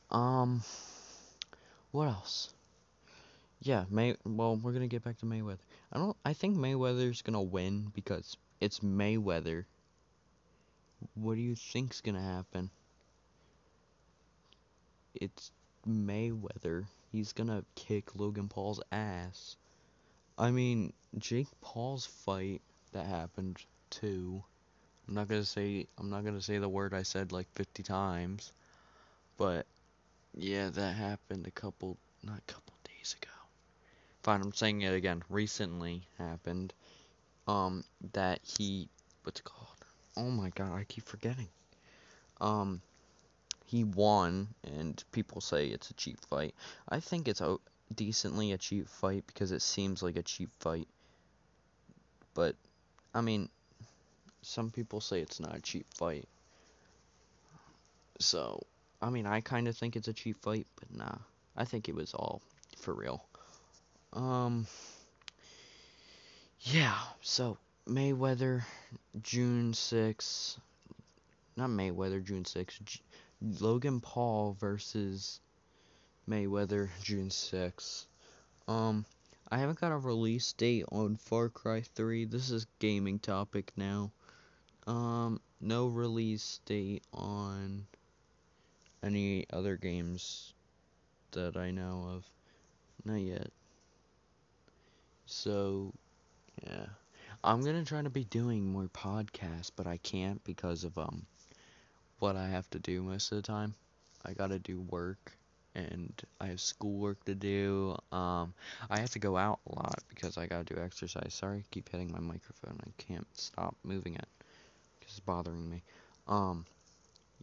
Um, 0.09 0.63
what 1.91 2.07
else? 2.07 2.53
Yeah, 3.61 3.85
May. 3.89 4.15
Well, 4.23 4.55
we're 4.55 4.73
gonna 4.73 4.87
get 4.87 5.03
back 5.03 5.17
to 5.17 5.25
Mayweather. 5.25 5.59
I 5.91 5.97
don't. 5.97 6.15
I 6.23 6.33
think 6.33 6.55
Mayweather's 6.55 7.21
gonna 7.21 7.41
win 7.41 7.91
because 7.93 8.37
it's 8.61 8.79
Mayweather. 8.79 9.65
What 11.15 11.35
do 11.35 11.41
you 11.41 11.55
think's 11.55 12.01
gonna 12.01 12.21
happen? 12.21 12.69
It's 15.21 15.51
Mayweather. 15.87 16.85
He's 17.11 17.33
gonna 17.33 17.63
kick 17.75 18.15
Logan 18.15 18.47
Paul's 18.47 18.81
ass. 18.91 19.55
I 20.37 20.51
mean, 20.51 20.93
Jake 21.17 21.47
Paul's 21.61 22.05
fight 22.05 22.61
that 22.91 23.05
happened 23.05 23.57
too. 23.89 24.43
I'm 25.07 25.13
not 25.15 25.27
gonna 25.27 25.45
say 25.45 25.87
I'm 25.97 26.09
not 26.09 26.25
gonna 26.25 26.41
say 26.41 26.57
the 26.57 26.69
word 26.69 26.93
I 26.93 27.03
said 27.03 27.31
like 27.31 27.47
50 27.53 27.83
times, 27.83 28.51
but 29.37 29.65
yeah, 30.35 30.69
that 30.69 30.95
happened 30.95 31.47
a 31.47 31.51
couple 31.51 31.97
not 32.23 32.37
a 32.37 32.51
couple 32.51 32.73
days 32.83 33.15
ago. 33.21 33.31
Fine, 34.23 34.41
I'm 34.41 34.53
saying 34.53 34.81
it 34.81 34.93
again. 34.93 35.23
Recently 35.29 36.03
happened. 36.17 36.73
Um, 37.47 37.85
that 38.13 38.41
he 38.43 38.89
what's 39.23 39.39
it 39.39 39.45
called? 39.45 39.67
Oh 40.17 40.29
my 40.29 40.49
god, 40.49 40.73
I 40.73 40.83
keep 40.83 41.05
forgetting. 41.05 41.47
Um, 42.41 42.81
he 43.67 43.83
won, 43.83 44.47
and 44.63 45.03
people 45.11 45.41
say 45.41 45.67
it's 45.67 45.89
a 45.89 45.93
cheap 45.93 46.19
fight. 46.29 46.55
I 46.87 47.01
think 47.01 47.27
it's 47.27 47.41
a 47.41 47.57
decently 47.93 48.53
a 48.53 48.57
cheap 48.57 48.87
fight 48.87 49.25
because 49.27 49.51
it 49.51 49.61
seems 49.61 50.01
like 50.01 50.15
a 50.15 50.23
cheap 50.23 50.49
fight. 50.59 50.87
But, 52.33 52.55
I 53.13 53.19
mean, 53.19 53.49
some 54.41 54.71
people 54.71 55.01
say 55.01 55.19
it's 55.19 55.41
not 55.41 55.57
a 55.57 55.61
cheap 55.61 55.85
fight. 55.93 56.29
So, 58.19 58.63
I 59.01 59.09
mean, 59.09 59.25
I 59.25 59.41
kind 59.41 59.67
of 59.67 59.75
think 59.75 59.97
it's 59.97 60.07
a 60.07 60.13
cheap 60.13 60.37
fight, 60.41 60.65
but 60.79 60.95
nah. 60.95 61.17
I 61.57 61.65
think 61.65 61.89
it 61.89 61.95
was 61.95 62.13
all 62.13 62.41
for 62.77 62.93
real. 62.93 63.21
Um, 64.13 64.65
yeah, 66.61 66.97
so 67.21 67.57
Mayweather, 67.85 68.63
June 69.21 69.73
6th. 69.73 70.57
Not 71.57 71.69
Mayweather, 71.69 72.23
June 72.23 72.43
6th. 72.43 72.99
Logan 73.41 73.99
Paul 73.99 74.57
versus 74.59 75.39
Mayweather 76.27 76.89
June 77.03 77.29
6th. 77.29 78.05
Um, 78.67 79.05
I 79.49 79.59
haven't 79.59 79.79
got 79.79 79.91
a 79.91 79.97
release 79.97 80.53
date 80.53 80.85
on 80.91 81.17
Far 81.17 81.49
Cry 81.49 81.81
3. 81.81 82.25
This 82.25 82.49
is 82.49 82.65
gaming 82.79 83.19
topic 83.19 83.71
now. 83.77 84.11
Um, 84.87 85.39
no 85.61 85.87
release 85.87 86.59
date 86.65 87.03
on 87.13 87.85
any 89.03 89.45
other 89.53 89.77
games 89.77 90.53
that 91.31 91.55
I 91.55 91.71
know 91.71 92.09
of. 92.15 92.25
Not 93.05 93.21
yet. 93.21 93.51
So, 95.25 95.93
yeah. 96.63 96.87
I'm 97.43 97.63
gonna 97.63 97.85
try 97.85 98.01
to 98.01 98.09
be 98.09 98.23
doing 98.23 98.65
more 98.65 98.87
podcasts, 98.87 99.71
but 99.75 99.85
I 99.85 99.97
can't 99.97 100.43
because 100.43 100.83
of 100.83 100.97
um 100.97 101.25
what 102.19 102.35
I 102.35 102.47
have 102.47 102.69
to 102.71 102.79
do 102.79 103.01
most 103.03 103.31
of 103.31 103.37
the 103.37 103.41
time. 103.41 103.75
I 104.25 104.33
gotta 104.33 104.59
do 104.59 104.81
work 104.81 105.37
and 105.75 106.11
I 106.41 106.47
have 106.47 106.59
schoolwork 106.59 107.23
to 107.25 107.35
do. 107.35 107.95
Um, 108.11 108.53
I 108.89 108.99
have 108.99 109.11
to 109.11 109.19
go 109.19 109.37
out 109.37 109.59
a 109.67 109.75
lot 109.75 109.99
because 110.09 110.37
I 110.37 110.47
gotta 110.47 110.73
do 110.73 110.81
exercise. 110.81 111.33
Sorry, 111.33 111.59
I 111.59 111.63
keep 111.71 111.89
hitting 111.89 112.11
my 112.11 112.19
microphone. 112.19 112.79
I 112.85 112.89
can't 112.97 113.27
stop 113.33 113.75
moving 113.83 114.15
it 114.15 114.27
because 114.99 115.13
it's 115.13 115.19
bothering 115.19 115.69
me. 115.69 115.83
Um, 116.27 116.65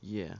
yeah. 0.03 0.35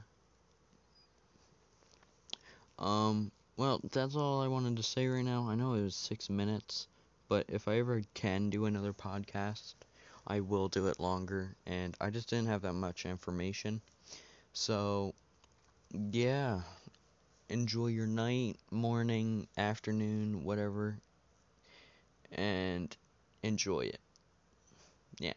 Um, 2.77 3.31
well, 3.55 3.79
that's 3.91 4.15
all 4.15 4.41
I 4.41 4.47
wanted 4.47 4.75
to 4.77 4.83
say 4.83 5.07
right 5.07 5.23
now. 5.23 5.47
I 5.47 5.55
know 5.55 5.73
it 5.75 5.83
was 5.83 5.95
six 5.95 6.29
minutes, 6.29 6.87
but 7.29 7.45
if 7.47 7.67
I 7.69 7.79
ever 7.79 8.01
can 8.13 8.49
do 8.49 8.65
another 8.65 8.91
podcast, 8.91 9.75
I 10.27 10.41
will 10.41 10.67
do 10.67 10.87
it 10.87 10.99
longer. 10.99 11.55
And 11.65 11.95
I 12.01 12.09
just 12.09 12.29
didn't 12.29 12.47
have 12.47 12.63
that 12.63 12.73
much 12.73 13.05
information. 13.05 13.81
So, 14.55 15.13
yeah 15.93 16.63
enjoy 17.49 17.87
your 17.87 18.07
night, 18.07 18.57
morning, 18.71 19.47
afternoon, 19.57 20.43
whatever, 20.43 20.99
and 22.31 22.95
enjoy 23.43 23.81
it. 23.81 23.99
Yeah. 25.19 25.33